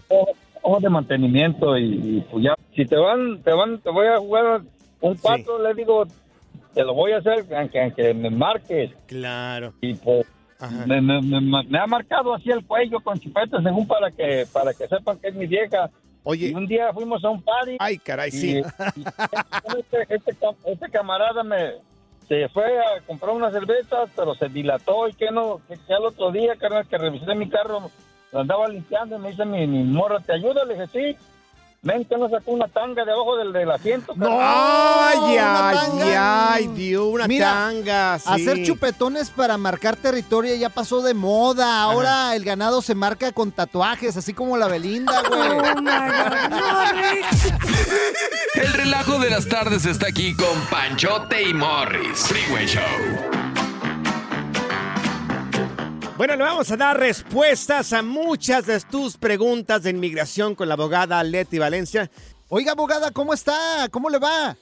Ojos 0.62 0.82
de 0.84 0.90
mantenimiento 0.90 1.78
y, 1.78 1.86
y, 2.18 2.22
pues 2.30 2.44
ya, 2.44 2.54
si 2.76 2.86
te 2.86 2.98
van, 2.98 3.42
te 3.42 3.54
van, 3.54 3.80
te 3.80 3.90
voy 3.90 4.08
a 4.08 4.18
jugar 4.18 4.62
un 5.00 5.16
pato, 5.18 5.58
le 5.64 5.74
digo, 5.74 6.06
te 6.74 6.84
lo 6.84 6.94
voy 6.94 7.14
a 7.14 7.18
hacer 7.20 7.46
aunque, 7.56 7.82
aunque 7.82 8.14
me 8.14 8.30
marques. 8.30 8.92
Claro. 9.06 9.74
Y 9.80 9.94
pues 9.94 10.26
me, 10.86 11.02
me- 11.02 11.22
me- 11.22 11.64
me 11.64 11.80
ha 11.80 11.88
marcado 11.88 12.34
así 12.34 12.50
el 12.52 12.66
cuello 12.66 13.00
con 13.00 13.20
chupetes 13.20 13.64
según 13.64 13.88
para 13.88 14.12
que 14.12 14.46
para 14.52 14.74
que 14.74 14.88
sepan 14.88 15.18
que 15.20 15.30
es 15.30 15.36
mi 15.36 15.48
vieja. 15.48 15.90
Oye. 16.24 16.48
Y 16.50 16.54
un 16.54 16.68
día 16.68 16.92
fuimos 16.94 17.24
a 17.24 17.30
un 17.30 17.42
party. 17.42 17.78
Ay, 17.80 17.98
caray, 17.98 18.30
y- 18.30 18.32
sí. 18.32 18.62
y 18.96 19.80
este, 19.80 20.14
este 20.16 20.36
cam- 20.36 20.56
este 20.66 20.90
camarada 20.90 21.44
me 21.44 21.74
se 22.28 22.48
fue 22.50 22.78
a 22.78 23.02
comprar 23.08 23.34
unas 23.36 23.52
cervezas, 23.54 24.10
pero 24.16 24.36
se 24.36 24.50
dilató 24.50 25.08
y 25.08 25.14
que 25.14 25.32
no, 25.32 25.62
que, 25.68 25.76
que 25.88 25.94
al 25.94 26.06
otro 26.06 26.32
día, 26.32 26.56
carnal, 26.58 26.86
que 26.88 26.98
revisé 26.98 27.34
mi 27.34 27.50
carro, 27.50 27.90
lo 28.32 28.40
andaba 28.40 28.68
limpiando 28.68 29.16
y 29.16 29.20
me 29.20 29.30
dice 29.32 29.46
mi, 29.46 29.66
mi 29.66 29.84
morra, 29.84 30.20
¿te 30.20 30.34
ayuda? 30.34 30.64
Le 30.66 30.76
dije, 30.76 30.88
sí. 30.88 31.18
Ven, 31.82 32.04
que 32.04 32.18
nos 32.18 32.30
sacó 32.30 32.52
una 32.52 32.68
tanga 32.68 33.06
de 33.06 33.12
abajo 33.14 33.38
del, 33.38 33.54
del 33.54 33.72
asiento. 33.72 34.12
No, 34.18 34.38
ay, 34.42 35.18
una 35.18 35.70
ay, 35.70 35.76
tanga. 35.78 36.54
ay, 36.54 36.68
dio 36.68 37.06
una 37.08 37.26
Mira, 37.26 37.54
tanga. 37.54 38.20
sí. 38.20 38.26
Hacer 38.28 38.64
chupetones 38.66 39.30
para 39.30 39.58
marcar 39.58 39.96
territorio 39.96 40.54
ya 40.56 40.68
pasó 40.70 41.02
de 41.02 41.14
moda. 41.14 41.82
Ahora 41.82 42.36
el 42.36 42.44
ganado 42.44 42.82
se 42.82 42.96
marca 42.96 43.32
con 43.32 43.54
tatuajes, 43.54 44.18
así 44.18 44.34
como 44.34 44.58
la 44.58 44.68
Belinda, 44.68 45.24
güey. 45.30 45.50
El 48.56 48.74
relajo 48.74 49.20
de 49.20 49.30
las 49.30 49.48
tardes 49.48 49.86
está 49.86 50.08
aquí 50.08 50.36
con 50.36 50.60
Panchote 50.70 51.50
y 51.50 51.54
Morris. 51.54 52.20
Freeway 52.28 52.66
Show. 52.68 53.39
Bueno, 56.20 56.36
le 56.36 56.44
vamos 56.44 56.70
a 56.70 56.76
dar 56.76 57.00
respuestas 57.00 57.94
a 57.94 58.02
muchas 58.02 58.66
de 58.66 58.78
tus 58.82 59.16
preguntas 59.16 59.84
de 59.84 59.92
inmigración 59.92 60.54
con 60.54 60.68
la 60.68 60.74
abogada 60.74 61.24
Leti 61.24 61.60
Valencia. 61.60 62.12
Oiga, 62.50 62.74
abogada, 62.74 63.12
¿cómo 63.12 63.34
está? 63.34 63.88
¿Cómo 63.90 64.10
le 64.10 64.20
va? 64.20 64.58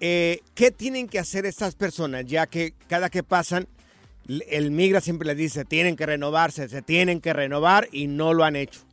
Eh, 0.00 0.40
¿Qué 0.54 0.70
tienen 0.70 1.08
que 1.08 1.18
hacer 1.18 1.46
estas 1.46 1.74
personas? 1.74 2.26
Ya 2.26 2.46
que 2.46 2.74
cada 2.86 3.08
que 3.08 3.22
pasan, 3.22 3.66
el 4.28 4.72
migra 4.72 5.00
siempre 5.00 5.26
les 5.26 5.38
dice, 5.38 5.64
tienen 5.64 5.96
que 5.96 6.04
renovarse, 6.04 6.68
se 6.68 6.82
tienen 6.82 7.22
que 7.22 7.32
renovar 7.32 7.88
y 7.92 8.08
no 8.08 8.34
lo 8.34 8.44
han 8.44 8.56
hecho. 8.56 8.85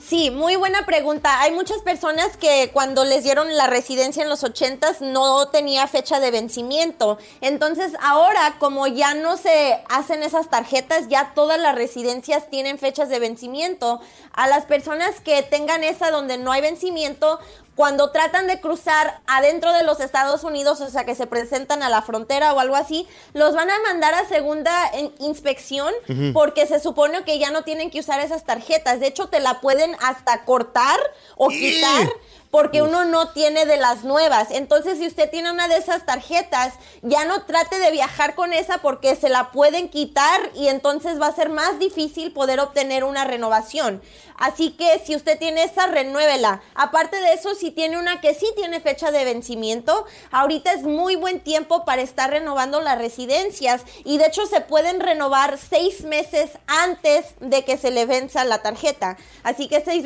Sí, 0.00 0.30
muy 0.30 0.56
buena 0.56 0.86
pregunta. 0.86 1.40
Hay 1.40 1.52
muchas 1.52 1.82
personas 1.82 2.36
que 2.36 2.70
cuando 2.72 3.04
les 3.04 3.22
dieron 3.22 3.56
la 3.56 3.68
residencia 3.68 4.22
en 4.22 4.28
los 4.28 4.42
80s 4.42 5.00
no 5.00 5.48
tenía 5.48 5.86
fecha 5.86 6.18
de 6.18 6.32
vencimiento. 6.32 7.18
Entonces 7.40 7.92
ahora 8.02 8.56
como 8.58 8.88
ya 8.88 9.14
no 9.14 9.36
se 9.36 9.80
hacen 9.88 10.24
esas 10.24 10.50
tarjetas, 10.50 11.08
ya 11.08 11.32
todas 11.34 11.60
las 11.60 11.76
residencias 11.76 12.50
tienen 12.50 12.78
fechas 12.78 13.08
de 13.08 13.20
vencimiento. 13.20 14.00
A 14.32 14.48
las 14.48 14.64
personas 14.64 15.20
que 15.20 15.42
tengan 15.42 15.84
esa 15.84 16.10
donde 16.10 16.38
no 16.38 16.50
hay 16.50 16.60
vencimiento, 16.60 17.38
cuando 17.74 18.10
tratan 18.10 18.46
de 18.46 18.60
cruzar 18.60 19.20
adentro 19.26 19.72
de 19.72 19.84
los 19.84 20.00
Estados 20.00 20.44
Unidos, 20.44 20.80
o 20.80 20.90
sea, 20.90 21.04
que 21.04 21.14
se 21.14 21.26
presentan 21.26 21.82
a 21.82 21.88
la 21.88 22.02
frontera 22.02 22.52
o 22.52 22.60
algo 22.60 22.76
así, 22.76 23.06
los 23.32 23.54
van 23.54 23.70
a 23.70 23.78
mandar 23.80 24.14
a 24.14 24.28
segunda 24.28 24.72
inspección 25.18 25.92
porque 26.34 26.66
se 26.66 26.80
supone 26.80 27.24
que 27.24 27.38
ya 27.38 27.50
no 27.50 27.62
tienen 27.62 27.90
que 27.90 28.00
usar 28.00 28.20
esas 28.20 28.44
tarjetas. 28.44 29.00
De 29.00 29.06
hecho, 29.06 29.28
te 29.28 29.40
la 29.40 29.60
pueden 29.60 29.96
hasta 30.00 30.44
cortar 30.44 30.98
o 31.36 31.48
quitar 31.48 32.08
porque 32.50 32.82
uno 32.82 33.04
no 33.04 33.28
tiene 33.28 33.64
de 33.64 33.76
las 33.76 34.04
nuevas. 34.04 34.48
Entonces, 34.50 34.98
si 34.98 35.06
usted 35.06 35.30
tiene 35.30 35.50
una 35.50 35.68
de 35.68 35.76
esas 35.76 36.04
tarjetas, 36.04 36.74
ya 37.02 37.24
no 37.24 37.44
trate 37.44 37.78
de 37.78 37.92
viajar 37.92 38.34
con 38.34 38.52
esa 38.52 38.78
porque 38.78 39.14
se 39.16 39.28
la 39.28 39.52
pueden 39.52 39.88
quitar 39.88 40.50
y 40.54 40.68
entonces 40.68 41.20
va 41.20 41.28
a 41.28 41.34
ser 41.34 41.48
más 41.48 41.78
difícil 41.78 42.32
poder 42.32 42.60
obtener 42.60 43.04
una 43.04 43.24
renovación. 43.24 44.02
Así 44.36 44.70
que 44.70 45.00
si 45.04 45.14
usted 45.14 45.38
tiene 45.38 45.64
esa, 45.64 45.86
renuévela. 45.86 46.62
Aparte 46.74 47.20
de 47.20 47.34
eso, 47.34 47.54
si 47.60 47.70
tiene 47.70 47.98
una 47.98 48.20
que 48.20 48.34
sí 48.34 48.46
tiene 48.56 48.80
fecha 48.80 49.10
de 49.10 49.24
vencimiento, 49.24 50.06
ahorita 50.30 50.72
es 50.72 50.82
muy 50.82 51.14
buen 51.14 51.40
tiempo 51.40 51.84
para 51.84 52.02
estar 52.02 52.30
renovando 52.30 52.80
las 52.80 52.98
residencias 52.98 53.82
y 54.04 54.18
de 54.18 54.26
hecho 54.26 54.46
se 54.46 54.62
pueden 54.62 54.98
renovar 54.98 55.58
seis 55.58 56.02
meses 56.02 56.52
antes 56.66 57.34
de 57.40 57.64
que 57.64 57.76
se 57.76 57.90
le 57.90 58.06
venza 58.06 58.44
la 58.44 58.62
tarjeta. 58.62 59.18
Así 59.42 59.68
que 59.68 59.82
seis, 59.84 60.04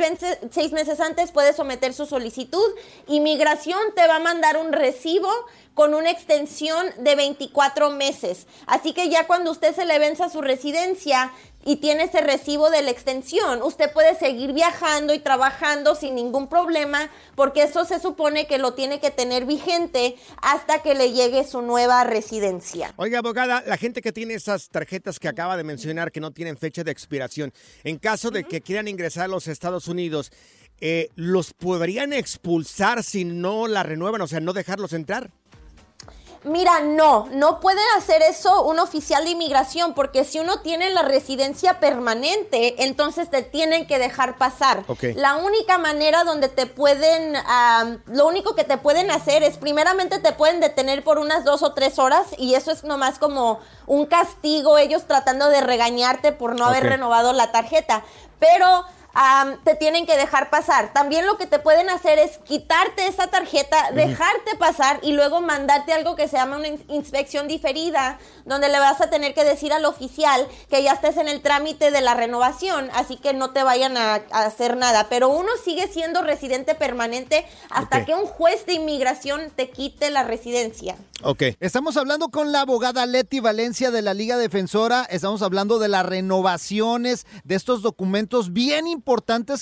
seis 0.50 0.72
meses 0.72 1.00
antes 1.00 1.30
puede 1.30 1.52
someter 1.52 1.94
su 1.94 2.06
solicitud. 2.06 2.74
Inmigración 3.06 3.80
te 3.94 4.06
va 4.08 4.16
a 4.16 4.20
mandar 4.20 4.56
un 4.56 4.72
recibo 4.72 5.30
con 5.74 5.94
una 5.94 6.10
extensión 6.10 6.86
de 6.98 7.16
24 7.16 7.90
meses. 7.90 8.46
Así 8.66 8.92
que 8.92 9.08
ya 9.08 9.26
cuando 9.26 9.50
usted 9.50 9.74
se 9.74 9.84
le 9.84 9.98
venza 9.98 10.28
su 10.28 10.40
residencia 10.40 11.32
y 11.64 11.76
tiene 11.76 12.04
ese 12.04 12.20
recibo 12.20 12.70
de 12.70 12.82
la 12.82 12.90
extensión, 12.90 13.62
usted 13.62 13.92
puede 13.92 14.14
seguir 14.16 14.52
viajando 14.52 15.14
y 15.14 15.18
trabajando 15.18 15.94
sin 15.94 16.14
ningún 16.14 16.48
problema, 16.48 17.10
porque 17.34 17.62
eso 17.62 17.84
se 17.84 18.00
supone 18.00 18.46
que 18.46 18.58
lo 18.58 18.74
tiene 18.74 19.00
que 19.00 19.10
tener 19.10 19.46
vigente 19.46 20.16
hasta 20.42 20.82
que 20.82 20.94
le 20.94 21.12
llegue 21.12 21.44
su 21.44 21.62
nueva 21.62 22.04
residencia. 22.04 22.92
Oiga, 22.96 23.18
abogada, 23.18 23.62
la 23.66 23.76
gente 23.76 24.02
que 24.02 24.12
tiene 24.12 24.34
esas 24.34 24.68
tarjetas 24.68 25.18
que 25.18 25.28
acaba 25.28 25.56
de 25.56 25.64
mencionar 25.64 26.12
que 26.12 26.20
no 26.20 26.32
tienen 26.32 26.56
fecha 26.56 26.84
de 26.84 26.90
expiración, 26.90 27.52
en 27.82 27.98
caso 27.98 28.30
de 28.30 28.44
que 28.44 28.60
quieran 28.60 28.88
ingresar 28.88 29.24
a 29.24 29.28
los 29.28 29.48
Estados 29.48 29.88
Unidos, 29.88 30.32
eh, 30.80 31.08
¿los 31.14 31.52
podrían 31.52 32.12
expulsar 32.12 33.02
si 33.02 33.24
no 33.24 33.68
la 33.68 33.82
renuevan? 33.82 34.20
O 34.20 34.26
sea, 34.26 34.40
no 34.40 34.52
dejarlos 34.52 34.92
entrar. 34.92 35.30
Mira, 36.44 36.80
no, 36.80 37.26
no 37.32 37.58
puede 37.58 37.80
hacer 37.96 38.20
eso 38.20 38.64
un 38.64 38.78
oficial 38.78 39.24
de 39.24 39.30
inmigración 39.30 39.94
porque 39.94 40.24
si 40.24 40.38
uno 40.38 40.60
tiene 40.60 40.90
la 40.90 41.02
residencia 41.02 41.80
permanente, 41.80 42.84
entonces 42.84 43.30
te 43.30 43.42
tienen 43.42 43.86
que 43.86 43.98
dejar 43.98 44.36
pasar. 44.36 44.84
La 45.14 45.36
única 45.36 45.78
manera 45.78 46.22
donde 46.24 46.48
te 46.48 46.66
pueden, 46.66 47.34
lo 48.06 48.26
único 48.26 48.54
que 48.54 48.64
te 48.64 48.76
pueden 48.76 49.10
hacer 49.10 49.42
es 49.42 49.56
primeramente 49.56 50.18
te 50.18 50.32
pueden 50.32 50.60
detener 50.60 51.02
por 51.02 51.18
unas 51.18 51.44
dos 51.44 51.62
o 51.62 51.72
tres 51.72 51.98
horas 51.98 52.26
y 52.36 52.54
eso 52.54 52.70
es 52.70 52.84
nomás 52.84 53.18
como 53.18 53.60
un 53.86 54.04
castigo, 54.04 54.76
ellos 54.76 55.06
tratando 55.06 55.48
de 55.48 55.62
regañarte 55.62 56.32
por 56.32 56.58
no 56.58 56.66
haber 56.66 56.84
renovado 56.84 57.32
la 57.32 57.52
tarjeta. 57.52 58.04
Pero 58.38 58.84
te 59.64 59.74
tienen 59.76 60.06
que 60.06 60.16
dejar 60.16 60.50
pasar. 60.50 60.92
También 60.92 61.26
lo 61.26 61.36
que 61.38 61.46
te 61.46 61.58
pueden 61.58 61.88
hacer 61.88 62.18
es 62.18 62.38
quitarte 62.38 63.06
esa 63.06 63.28
tarjeta, 63.28 63.90
dejarte 63.92 64.56
pasar 64.58 64.98
y 65.02 65.12
luego 65.12 65.40
mandarte 65.40 65.92
algo 65.92 66.16
que 66.16 66.26
se 66.26 66.36
llama 66.36 66.56
una 66.56 66.68
in- 66.68 66.84
inspección 66.88 67.46
diferida, 67.46 68.18
donde 68.44 68.68
le 68.68 68.78
vas 68.80 69.00
a 69.00 69.10
tener 69.10 69.32
que 69.32 69.44
decir 69.44 69.72
al 69.72 69.84
oficial 69.84 70.46
que 70.68 70.82
ya 70.82 70.92
estés 70.92 71.16
en 71.16 71.28
el 71.28 71.42
trámite 71.42 71.90
de 71.92 72.00
la 72.00 72.14
renovación, 72.14 72.90
así 72.94 73.16
que 73.16 73.32
no 73.34 73.52
te 73.52 73.62
vayan 73.62 73.96
a, 73.96 74.14
a 74.32 74.44
hacer 74.46 74.76
nada. 74.76 75.06
Pero 75.08 75.28
uno 75.28 75.50
sigue 75.64 75.86
siendo 75.86 76.22
residente 76.22 76.74
permanente 76.74 77.46
hasta 77.70 78.04
que 78.04 78.14
un 78.14 78.26
juez 78.26 78.66
de 78.66 78.74
inmigración 78.74 79.50
te 79.54 79.70
quite 79.70 80.10
la 80.10 80.24
residencia. 80.24 80.96
Ok. 81.22 81.42
Estamos 81.60 81.96
hablando 81.96 82.28
con 82.30 82.50
la 82.50 82.62
abogada 82.62 83.06
Leti 83.06 83.38
Valencia 83.40 83.90
de 83.90 84.02
la 84.02 84.12
Liga 84.12 84.36
Defensora. 84.36 85.04
Estamos 85.08 85.40
hablando 85.42 85.78
de 85.78 85.88
las 85.88 86.04
renovaciones 86.04 87.26
de 87.44 87.54
estos 87.54 87.80
documentos 87.80 88.52
bien 88.52 88.86
importantes 88.88 89.03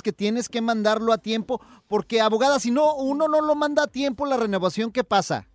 que 0.03 0.13
tienes 0.13 0.49
que 0.49 0.61
mandarlo 0.61 1.13
a 1.13 1.19
tiempo. 1.19 1.61
Porque, 1.89 2.21
abogada, 2.21 2.59
si 2.61 2.71
no, 2.71 2.95
uno 2.95 3.29
no 3.29 3.41
lo 3.41 3.55
manda 3.55 3.85
a 3.85 3.87
tiempo, 3.87 4.27
la 4.27 4.37
renovación, 4.37 4.93
¿qué 4.93 5.05
pasa? 5.05 5.47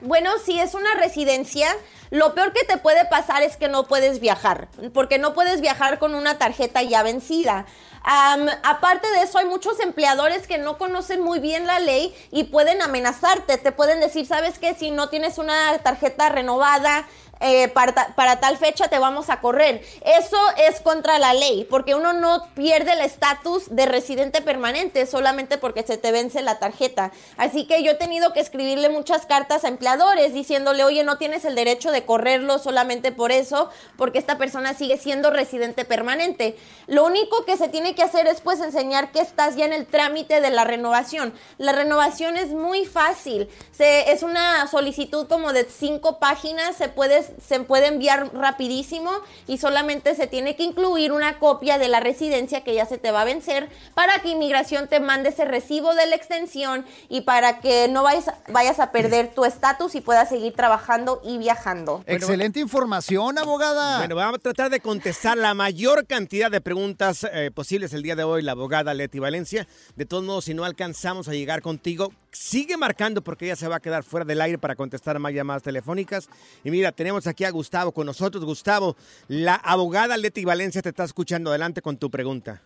Bueno, 0.00 0.32
si 0.44 0.58
es 0.58 0.74
una 0.74 0.94
residencia, 0.96 1.68
lo 2.10 2.34
peor 2.34 2.52
que 2.52 2.64
te 2.64 2.76
puede 2.76 3.06
pasar 3.06 3.42
es 3.42 3.56
que 3.56 3.68
no 3.68 3.84
puedes 3.84 4.20
viajar, 4.20 4.68
porque 4.92 5.18
no 5.18 5.32
puedes 5.32 5.62
viajar 5.62 5.98
con 5.98 6.14
una 6.14 6.36
tarjeta 6.36 6.82
ya 6.82 7.02
vencida. 7.02 7.64
Aparte 8.02 9.10
de 9.12 9.22
eso, 9.22 9.38
hay 9.38 9.46
muchos 9.46 9.80
empleadores 9.80 10.46
que 10.46 10.58
no 10.58 10.76
conocen 10.76 11.22
muy 11.22 11.38
bien 11.38 11.66
la 11.66 11.78
ley 11.78 12.14
y 12.30 12.44
pueden 12.44 12.82
amenazarte. 12.82 13.56
Te 13.56 13.72
pueden 13.72 14.00
decir, 14.00 14.26
¿sabes 14.26 14.58
qué? 14.58 14.74
Si 14.74 14.90
no 14.90 15.08
tienes 15.08 15.38
una 15.38 15.78
tarjeta 15.78 16.28
renovada, 16.28 17.06
eh, 17.44 17.68
para, 17.68 18.14
para 18.16 18.40
tal 18.40 18.56
fecha 18.56 18.88
te 18.88 18.98
vamos 18.98 19.28
a 19.28 19.40
correr. 19.40 19.84
Eso 20.04 20.38
es 20.56 20.80
contra 20.80 21.18
la 21.18 21.34
ley, 21.34 21.66
porque 21.68 21.94
uno 21.94 22.14
no 22.14 22.48
pierde 22.54 22.94
el 22.94 23.02
estatus 23.02 23.64
de 23.68 23.84
residente 23.84 24.40
permanente 24.40 25.06
solamente 25.06 25.58
porque 25.58 25.82
se 25.82 25.98
te 25.98 26.10
vence 26.10 26.42
la 26.42 26.58
tarjeta. 26.58 27.12
Así 27.36 27.66
que 27.66 27.82
yo 27.82 27.92
he 27.92 27.96
tenido 27.96 28.32
que 28.32 28.40
escribirle 28.40 28.88
muchas 28.88 29.26
cartas 29.26 29.64
a 29.64 29.68
empleadores 29.68 30.32
diciéndole, 30.32 30.84
oye, 30.84 31.04
no 31.04 31.18
tienes 31.18 31.44
el 31.44 31.54
derecho 31.54 31.92
de 31.92 32.04
correrlo 32.04 32.58
solamente 32.58 33.12
por 33.12 33.30
eso, 33.30 33.68
porque 33.96 34.18
esta 34.18 34.38
persona 34.38 34.72
sigue 34.72 34.96
siendo 34.96 35.30
residente 35.30 35.84
permanente. 35.84 36.56
Lo 36.86 37.04
único 37.04 37.44
que 37.44 37.56
se 37.56 37.68
tiene 37.68 37.94
que 37.94 38.02
hacer 38.02 38.26
es 38.26 38.40
pues 38.40 38.60
enseñar 38.60 39.12
que 39.12 39.20
estás 39.20 39.56
ya 39.56 39.66
en 39.66 39.72
el 39.74 39.86
trámite 39.86 40.40
de 40.40 40.50
la 40.50 40.64
renovación. 40.64 41.34
La 41.58 41.72
renovación 41.72 42.36
es 42.36 42.48
muy 42.48 42.86
fácil. 42.86 43.48
Se, 43.72 44.12
es 44.12 44.22
una 44.22 44.66
solicitud 44.68 45.26
como 45.28 45.52
de 45.52 45.64
cinco 45.68 46.18
páginas, 46.18 46.76
se 46.76 46.88
puede, 46.88 47.24
se 47.40 47.60
puede 47.60 47.86
enviar 47.86 48.34
rapidísimo 48.34 49.10
y 49.46 49.58
solamente 49.58 50.14
se 50.14 50.26
tiene 50.26 50.56
que 50.56 50.62
incluir 50.62 51.12
una 51.12 51.38
copia 51.38 51.78
de 51.78 51.88
la 51.88 52.00
residencia 52.00 52.62
que 52.62 52.74
ya 52.74 52.86
se 52.86 52.98
te 52.98 53.10
va 53.10 53.22
a 53.22 53.24
vencer 53.24 53.68
para 53.94 54.20
que 54.20 54.30
inmigración 54.30 54.88
te 54.88 55.00
mande 55.00 55.30
ese 55.30 55.44
recibo 55.44 55.94
de 55.94 56.06
la 56.06 56.16
extensión 56.16 56.84
y 57.08 57.22
para 57.22 57.60
que 57.60 57.88
no 57.88 58.02
vayas, 58.02 58.30
vayas 58.48 58.80
a 58.80 58.90
perder 58.92 59.34
tu 59.34 59.44
estatus 59.44 59.94
y 59.94 60.00
puedas 60.00 60.28
seguir 60.28 60.54
trabajando 60.54 61.20
y 61.24 61.38
viajando. 61.38 62.02
Excelente 62.06 62.60
información, 62.60 63.38
abogada. 63.38 63.98
Bueno, 63.98 64.16
vamos 64.16 64.36
a 64.36 64.42
tratar 64.42 64.70
de 64.70 64.80
contestar 64.80 65.36
la 65.36 65.54
mayor 65.54 66.06
cantidad 66.06 66.50
de 66.50 66.60
preguntas 66.60 67.26
eh, 67.32 67.50
posibles 67.52 67.92
el 67.92 68.02
día 68.02 68.16
de 68.16 68.24
hoy, 68.24 68.42
la 68.42 68.52
abogada 68.52 68.94
Leti 68.94 69.18
Valencia. 69.18 69.66
De 69.96 70.06
todos 70.06 70.24
modos, 70.24 70.46
si 70.46 70.54
no 70.54 70.64
alcanzamos 70.64 71.28
a 71.28 71.32
llegar 71.32 71.62
contigo, 71.62 72.12
sigue 72.32 72.76
marcando 72.76 73.22
porque 73.22 73.46
ella 73.46 73.56
se 73.56 73.68
va 73.68 73.76
a 73.76 73.80
quedar 73.80 74.02
fuera 74.02 74.24
del 74.24 74.40
aire 74.40 74.58
para 74.58 74.74
contestar 74.74 75.18
más 75.18 75.32
llamadas 75.32 75.62
telefónicas. 75.62 76.28
Y 76.64 76.70
mira, 76.70 76.92
tenemos 76.92 77.13
aquí 77.26 77.44
a 77.44 77.50
Gustavo 77.50 77.92
con 77.92 78.06
nosotros. 78.06 78.44
Gustavo, 78.44 78.96
la 79.28 79.54
abogada 79.54 80.16
Leti 80.16 80.44
Valencia 80.44 80.82
te 80.82 80.90
está 80.90 81.04
escuchando. 81.04 81.50
Adelante 81.50 81.82
con 81.82 81.96
tu 81.96 82.10
pregunta. 82.10 82.62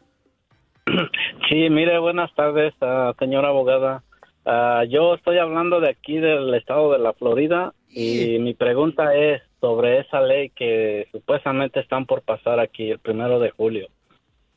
Sí, 1.48 1.70
mire, 1.70 1.98
buenas 1.98 2.34
tardes, 2.34 2.74
ah, 2.82 3.14
señora 3.18 3.48
abogada. 3.48 4.02
Ah, 4.44 4.84
yo 4.86 5.14
estoy 5.14 5.38
hablando 5.38 5.80
de 5.80 5.88
aquí 5.88 6.18
del 6.18 6.52
estado 6.54 6.92
de 6.92 6.98
la 6.98 7.14
Florida 7.14 7.72
y 7.88 8.38
mi 8.38 8.52
pregunta 8.52 9.14
es 9.14 9.40
sobre 9.58 10.00
esa 10.00 10.20
ley 10.20 10.50
que 10.50 11.08
supuestamente 11.10 11.80
están 11.80 12.04
por 12.04 12.20
pasar 12.20 12.60
aquí 12.60 12.90
el 12.90 12.98
primero 12.98 13.40
de 13.40 13.50
julio. 13.50 13.88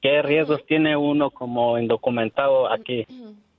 ¿Qué 0.01 0.21
riesgos 0.21 0.65
tiene 0.65 0.97
uno 0.97 1.29
como 1.29 1.77
indocumentado 1.79 2.69
aquí? 2.69 3.05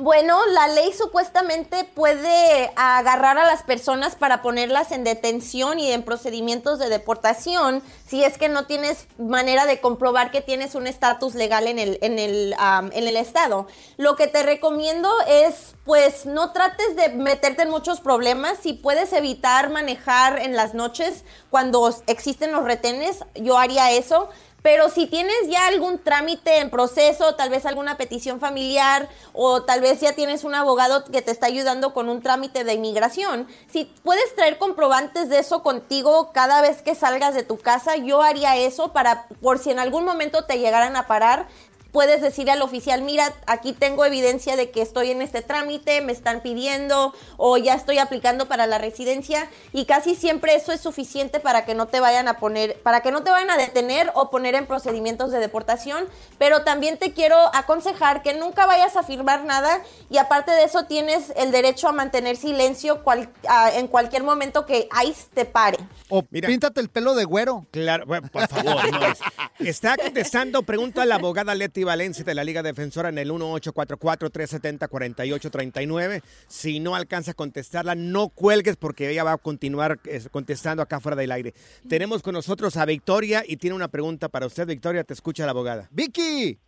Bueno, 0.00 0.38
la 0.46 0.68
ley 0.68 0.92
supuestamente 0.92 1.82
puede 1.82 2.70
agarrar 2.76 3.36
a 3.36 3.44
las 3.44 3.64
personas 3.64 4.14
para 4.14 4.42
ponerlas 4.42 4.92
en 4.92 5.02
detención 5.02 5.80
y 5.80 5.90
en 5.90 6.04
procedimientos 6.04 6.78
de 6.78 6.88
deportación 6.88 7.82
si 8.06 8.22
es 8.22 8.38
que 8.38 8.48
no 8.48 8.64
tienes 8.66 9.08
manera 9.18 9.66
de 9.66 9.80
comprobar 9.80 10.30
que 10.30 10.40
tienes 10.40 10.76
un 10.76 10.86
estatus 10.86 11.34
legal 11.34 11.66
en 11.66 11.80
el, 11.80 11.98
en, 12.00 12.20
el, 12.20 12.54
am, 12.58 12.92
en 12.94 13.08
el 13.08 13.16
estado. 13.16 13.66
Lo 13.96 14.14
que 14.14 14.28
te 14.28 14.44
recomiendo 14.44 15.10
es, 15.26 15.74
pues, 15.84 16.26
no 16.26 16.52
trates 16.52 16.94
de 16.94 17.08
meterte 17.08 17.62
en 17.62 17.70
muchos 17.70 17.98
problemas. 17.98 18.58
Si 18.62 18.74
puedes 18.74 19.12
evitar 19.12 19.68
manejar 19.68 20.38
en 20.38 20.54
las 20.54 20.74
noches 20.74 21.24
cuando 21.50 21.92
existen 22.06 22.52
los 22.52 22.62
retenes, 22.62 23.24
yo 23.34 23.58
haría 23.58 23.90
eso. 23.90 24.28
Pero 24.62 24.88
si 24.90 25.06
tienes 25.06 25.36
ya 25.48 25.66
algún 25.68 25.98
trámite 25.98 26.58
en 26.58 26.70
proceso, 26.70 27.36
tal 27.36 27.48
vez 27.48 27.64
alguna 27.64 27.96
petición 27.96 28.40
familiar 28.40 29.08
o 29.32 29.62
tal 29.62 29.80
vez 29.80 30.00
ya 30.00 30.14
tienes 30.14 30.44
un 30.44 30.54
abogado 30.54 31.04
que 31.04 31.22
te 31.22 31.30
está 31.30 31.46
ayudando 31.46 31.94
con 31.94 32.08
un 32.08 32.22
trámite 32.22 32.64
de 32.64 32.74
inmigración, 32.74 33.46
si 33.70 33.84
puedes 34.02 34.34
traer 34.34 34.58
comprobantes 34.58 35.28
de 35.28 35.38
eso 35.38 35.62
contigo 35.62 36.32
cada 36.32 36.60
vez 36.60 36.82
que 36.82 36.94
salgas 36.94 37.34
de 37.34 37.44
tu 37.44 37.56
casa, 37.58 37.96
yo 37.96 38.22
haría 38.22 38.56
eso 38.56 38.92
para 38.92 39.28
por 39.40 39.58
si 39.58 39.70
en 39.70 39.78
algún 39.78 40.04
momento 40.04 40.44
te 40.44 40.58
llegaran 40.58 40.96
a 40.96 41.06
parar, 41.06 41.46
puedes 41.92 42.20
decirle 42.20 42.52
al 42.52 42.62
oficial, 42.62 43.02
mira, 43.02 43.32
aquí 43.46 43.72
tengo 43.72 44.04
evidencia 44.04 44.56
de 44.56 44.70
que 44.70 44.82
estoy 44.82 45.10
en 45.10 45.22
este 45.22 45.42
trámite, 45.42 46.00
me 46.02 46.12
están 46.12 46.40
pidiendo 46.42 47.14
o 47.36 47.56
ya 47.56 47.74
estoy 47.74 47.98
aplicando 47.98 48.46
para 48.46 48.66
la 48.66 48.78
residencia 48.78 49.48
y 49.72 49.86
casi 49.86 50.14
siempre 50.14 50.54
eso 50.54 50.72
es 50.72 50.80
suficiente 50.80 51.40
para 51.40 51.64
que 51.64 51.74
no 51.74 51.86
te 51.86 52.00
vayan 52.00 52.28
a 52.28 52.38
poner, 52.38 52.78
para 52.82 53.00
que 53.00 53.10
no 53.10 53.22
te 53.22 53.30
vayan 53.30 53.50
a 53.50 53.56
detener 53.56 54.10
o 54.14 54.28
poner 54.30 54.54
en 54.54 54.66
procedimientos 54.66 55.30
de 55.32 55.38
deportación, 55.38 56.04
pero 56.38 56.62
también 56.62 56.98
te 56.98 57.12
quiero 57.12 57.36
aconsejar 57.54 58.22
que 58.22 58.34
nunca 58.34 58.66
vayas 58.66 58.96
a 58.96 59.02
firmar 59.02 59.44
nada 59.44 59.82
y 60.10 60.18
aparte 60.18 60.50
de 60.50 60.64
eso 60.64 60.84
tienes 60.84 61.32
el 61.36 61.52
derecho 61.52 61.88
a 61.88 61.92
mantener 61.92 62.36
silencio 62.36 63.02
cual- 63.02 63.30
a- 63.48 63.72
en 63.72 63.88
cualquier 63.88 64.24
momento 64.24 64.66
que 64.66 64.88
ICE 65.06 65.26
te 65.34 65.44
pare. 65.44 65.78
O 66.10 66.22
píntate 66.22 66.80
el 66.80 66.88
pelo 66.88 67.14
de 67.14 67.24
güero. 67.24 67.66
Claro, 67.70 68.04
bueno, 68.06 68.28
por 68.32 68.46
favor, 68.48 68.90
no. 68.92 69.00
Está 69.58 69.96
contestando, 69.96 70.62
pregunta 70.62 71.02
a 71.02 71.06
la 71.06 71.16
abogada 71.16 71.54
Leti 71.54 71.77
Valencia 71.84 72.24
de 72.24 72.34
la 72.34 72.44
Liga 72.44 72.62
Defensora 72.62 73.08
en 73.08 73.16
el 73.18 73.30
1844-370-4839. 73.30 76.22
Si 76.46 76.80
no 76.80 76.94
alcanza 76.94 77.30
a 77.32 77.34
contestarla, 77.34 77.94
no 77.94 78.28
cuelgues 78.28 78.76
porque 78.76 79.10
ella 79.10 79.24
va 79.24 79.32
a 79.32 79.38
continuar 79.38 79.98
eh, 80.04 80.20
contestando 80.30 80.82
acá 80.82 81.00
fuera 81.00 81.16
del 81.16 81.32
aire. 81.32 81.54
Tenemos 81.88 82.22
con 82.22 82.34
nosotros 82.34 82.76
a 82.76 82.84
Victoria 82.84 83.42
y 83.46 83.56
tiene 83.56 83.76
una 83.76 83.88
pregunta 83.88 84.28
para 84.28 84.46
usted. 84.46 84.66
Victoria, 84.66 85.04
te 85.04 85.14
escucha 85.14 85.44
la 85.44 85.52
abogada. 85.52 85.88
Vicky. 85.90 86.58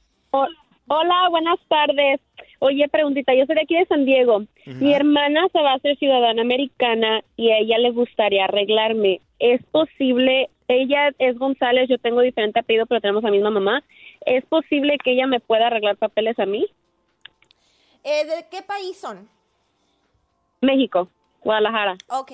Hola, 0.93 1.29
buenas 1.31 1.59
tardes. 1.69 2.21
Oye, 2.59 2.89
preguntita, 2.89 3.33
yo 3.33 3.47
soy 3.47 3.55
de 3.55 3.63
aquí 3.63 3.77
de 3.77 3.87
San 3.87 4.05
Diego. 4.05 4.43
Mi 4.67 4.93
hermana 4.93 5.47
se 5.53 5.63
va 5.63 5.73
a 5.73 5.77
hacer 5.77 5.97
ciudadana 5.97 6.43
americana 6.43 7.23
y 7.37 7.51
a 7.51 7.59
ella 7.59 7.79
le 7.79 7.93
gustaría 7.93 8.45
arreglarme. 8.45 9.21
¿Es 9.39 9.63
posible? 9.67 10.51
Ella 10.67 11.11
es 11.19 11.39
González, 11.39 11.89
yo 11.89 11.99
tengo 11.99 12.21
diferente 12.21 12.59
apellido, 12.59 12.87
pero 12.87 13.01
tenemos 13.01 13.23
la 13.23 13.31
misma 13.31 13.51
mamá. 13.51 13.85
¿Es 14.27 14.45
posible 14.47 14.99
que 15.03 15.13
ella 15.13 15.27
me 15.27 15.41
pueda 15.41 15.69
arreglar 15.69 15.97
papeles 15.97 16.39
a 16.39 16.47
mí? 16.47 16.67
Eh, 18.05 18.25
¿De 18.27 18.47
qué 18.51 18.63
país 18.63 18.99
son? 18.99 19.29
México, 20.61 21.09
Guadalajara. 21.43 21.97
Ok. 22.09 22.33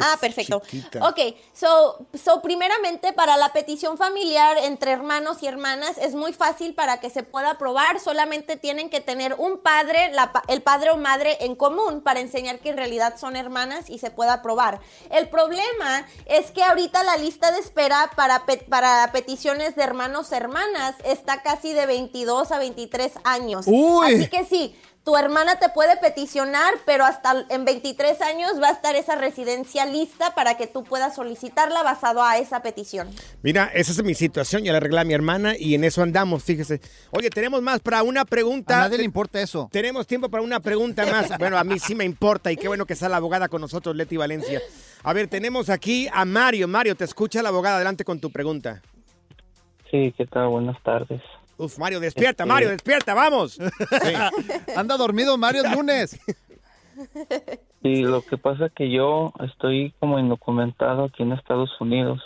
Ah, 0.00 0.16
perfecto. 0.20 0.62
Ok, 1.02 1.18
so, 1.54 2.06
so 2.14 2.40
primeramente 2.42 3.12
para 3.12 3.36
la 3.36 3.52
petición 3.52 3.98
familiar 3.98 4.56
entre 4.58 4.92
hermanos 4.92 5.42
y 5.42 5.46
hermanas 5.46 5.98
es 5.98 6.14
muy 6.14 6.32
fácil 6.32 6.74
para 6.74 7.00
que 7.00 7.10
se 7.10 7.22
pueda 7.22 7.50
aprobar. 7.52 8.00
Solamente 8.00 8.56
tienen 8.56 8.90
que 8.90 9.00
tener 9.00 9.34
un 9.38 9.58
padre, 9.58 10.10
la 10.12 10.32
el 10.48 10.62
padre 10.62 10.90
o 10.90 10.96
madre 10.96 11.36
en 11.40 11.54
común 11.56 12.00
para 12.02 12.20
enseñar 12.20 12.58
que 12.60 12.70
en 12.70 12.76
realidad 12.76 13.16
son 13.18 13.36
hermanas 13.36 13.90
y 13.90 13.98
se 13.98 14.10
pueda 14.10 14.34
aprobar. 14.34 14.80
El 15.10 15.28
problema 15.28 16.06
es 16.26 16.50
que 16.50 16.62
ahorita 16.62 17.02
la 17.04 17.16
lista 17.16 17.52
de 17.52 17.58
espera 17.60 18.10
para, 18.16 18.46
pe- 18.46 18.64
para 18.68 19.10
peticiones 19.12 19.76
de 19.76 19.82
hermanos 19.82 20.32
hermanas 20.32 20.94
está 21.04 21.42
casi 21.42 21.72
de 21.72 21.86
22 21.86 22.52
a 22.52 22.58
23 22.58 23.12
años. 23.24 23.66
Uy. 23.68 24.14
Así 24.14 24.28
que 24.28 24.44
sí, 24.44 24.76
tu 25.04 25.16
hermana 25.16 25.56
te 25.56 25.68
puede 25.68 25.96
peticionar, 25.96 26.74
pero 26.86 27.04
hasta 27.04 27.44
en 27.48 27.64
23 27.64 28.20
años 28.22 28.52
va 28.62 28.68
a 28.68 28.72
estar 28.72 28.94
esa 28.94 29.16
residencia 29.16 29.84
lista 29.84 30.34
para 30.34 30.56
que 30.56 30.68
tú 30.68 30.84
puedas 30.84 31.16
solicitarla 31.16 31.82
basado 31.82 32.22
a 32.22 32.38
esa 32.38 32.62
petición. 32.62 33.08
Mira, 33.42 33.70
esa 33.74 33.90
es 33.92 34.02
mi 34.04 34.14
situación. 34.14 34.62
Ya 34.62 34.70
la 34.70 34.78
arreglé 34.78 35.00
a 35.00 35.04
mi 35.04 35.12
hermana 35.12 35.54
y 35.58 35.74
en 35.74 35.82
eso 35.82 36.02
andamos, 36.02 36.44
fíjese. 36.44 36.80
Oye, 37.10 37.30
tenemos 37.30 37.62
más 37.62 37.80
para 37.80 38.04
una 38.04 38.24
pregunta. 38.24 38.78
A 38.78 38.80
nadie 38.82 38.98
le 38.98 39.04
importa 39.04 39.40
eso. 39.40 39.68
Tenemos 39.72 40.06
tiempo 40.06 40.28
para 40.28 40.42
una 40.42 40.60
pregunta 40.60 41.04
más. 41.06 41.30
Bueno, 41.42 41.58
a 41.58 41.64
mí 41.64 41.78
sí 41.80 41.96
me 41.96 42.04
importa 42.04 42.52
y 42.52 42.56
qué 42.56 42.68
bueno 42.68 42.86
que 42.86 42.92
está 42.92 43.08
la 43.08 43.16
abogada 43.16 43.48
con 43.48 43.60
nosotros, 43.60 43.96
Leti 43.96 44.16
Valencia. 44.16 44.60
A 45.02 45.12
ver, 45.12 45.26
tenemos 45.26 45.70
aquí 45.70 46.06
a 46.12 46.24
Mario. 46.24 46.68
Mario, 46.68 46.94
te 46.94 47.04
escucha 47.04 47.42
la 47.42 47.48
abogada. 47.48 47.76
Adelante 47.76 48.04
con 48.04 48.20
tu 48.20 48.30
pregunta. 48.30 48.80
Sí, 49.90 50.14
¿qué 50.16 50.26
tal? 50.26 50.48
Buenas 50.48 50.80
tardes. 50.84 51.20
Uf, 51.62 51.78
Mario, 51.78 52.00
despierta, 52.00 52.44
Mario, 52.44 52.70
despierta, 52.76 53.14
vamos. 53.14 53.56
Anda 54.76 54.96
dormido 54.96 55.38
Mario 55.38 55.62
el 55.64 55.72
lunes. 55.72 56.18
Sí, 57.82 58.02
lo 58.02 58.22
que 58.22 58.36
pasa 58.36 58.66
es 58.66 58.72
que 58.72 58.90
yo 58.90 59.32
estoy 59.40 59.94
como 60.00 60.18
indocumentado 60.18 61.04
aquí 61.04 61.22
en 61.22 61.32
Estados 61.32 61.70
Unidos 61.80 62.20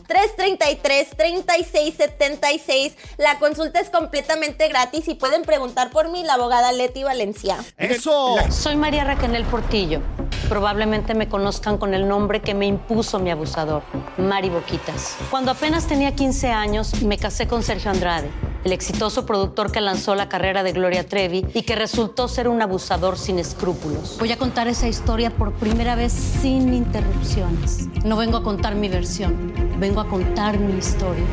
1-800-333-3676. 0.09 2.95
La 3.19 3.39
consulta 3.39 3.81
es 3.81 3.91
completamente 3.91 4.69
gratis 4.69 5.09
y 5.09 5.15
pueden 5.15 5.43
preguntar 5.43 5.91
por 5.91 6.11
mí, 6.11 6.23
la 6.23 6.35
abogada 6.35 6.73
Leti 6.73 7.05
Valencia. 7.05 7.57
¡Eso! 7.77 8.37
Soy 8.51 8.77
María 8.77 9.05
Raquel 9.05 9.45
Portillo. 9.45 10.01
Probablemente 10.49 11.15
me 11.15 11.29
conozcan 11.29 11.79
con 11.79 11.95
el 11.95 12.07
nombre 12.07 12.43
que 12.43 12.55
me 12.55 12.67
impuso 12.67 13.19
mi 13.19 13.31
abusador, 13.31 13.83
Mari 14.19 14.51
Boquitas. 14.51 15.17
Cuando 15.31 15.51
apenas 15.51 15.87
tenía 15.87 16.15
15 16.15 16.51
años, 16.51 17.03
me 17.03 17.19
casé 17.19 17.49
con 17.49 17.63
Sergio 17.63 17.91
Andrade, 17.91 18.31
el 18.65 18.73
exitoso 18.73 19.25
productor 19.25 19.73
que 19.73 19.81
lanzó 19.81 20.15
la 20.15 20.29
carrera 20.29 20.63
de 20.63 20.73
Gloria 20.73 21.07
Trevi 21.07 21.47
y 21.55 21.63
que 21.63 21.77
resultó 21.77 22.29
ser 22.29 22.49
un 22.49 22.61
abusador 22.61 23.19
sin 23.19 23.39
escrúpulos. 23.39 24.19
Voy 24.19 24.33
a 24.33 24.37
contar 24.37 24.69
esa 24.69 24.87
historia 24.87 25.31
por 25.31 25.53
primera 25.55 25.95
vez 25.95 26.13
sin 26.13 26.75
interrupciones. 26.75 27.89
No 28.05 28.17
vengo 28.17 28.37
a 28.37 28.43
contar 28.43 28.75
mi 28.75 28.89
versión, 28.89 29.55
vengo 29.79 29.94
a 30.01 30.09
contar 30.09 30.59
mi 30.59 30.79
historia. 30.79 31.25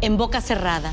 En 0.00 0.16
boca 0.16 0.40
cerrada. 0.40 0.92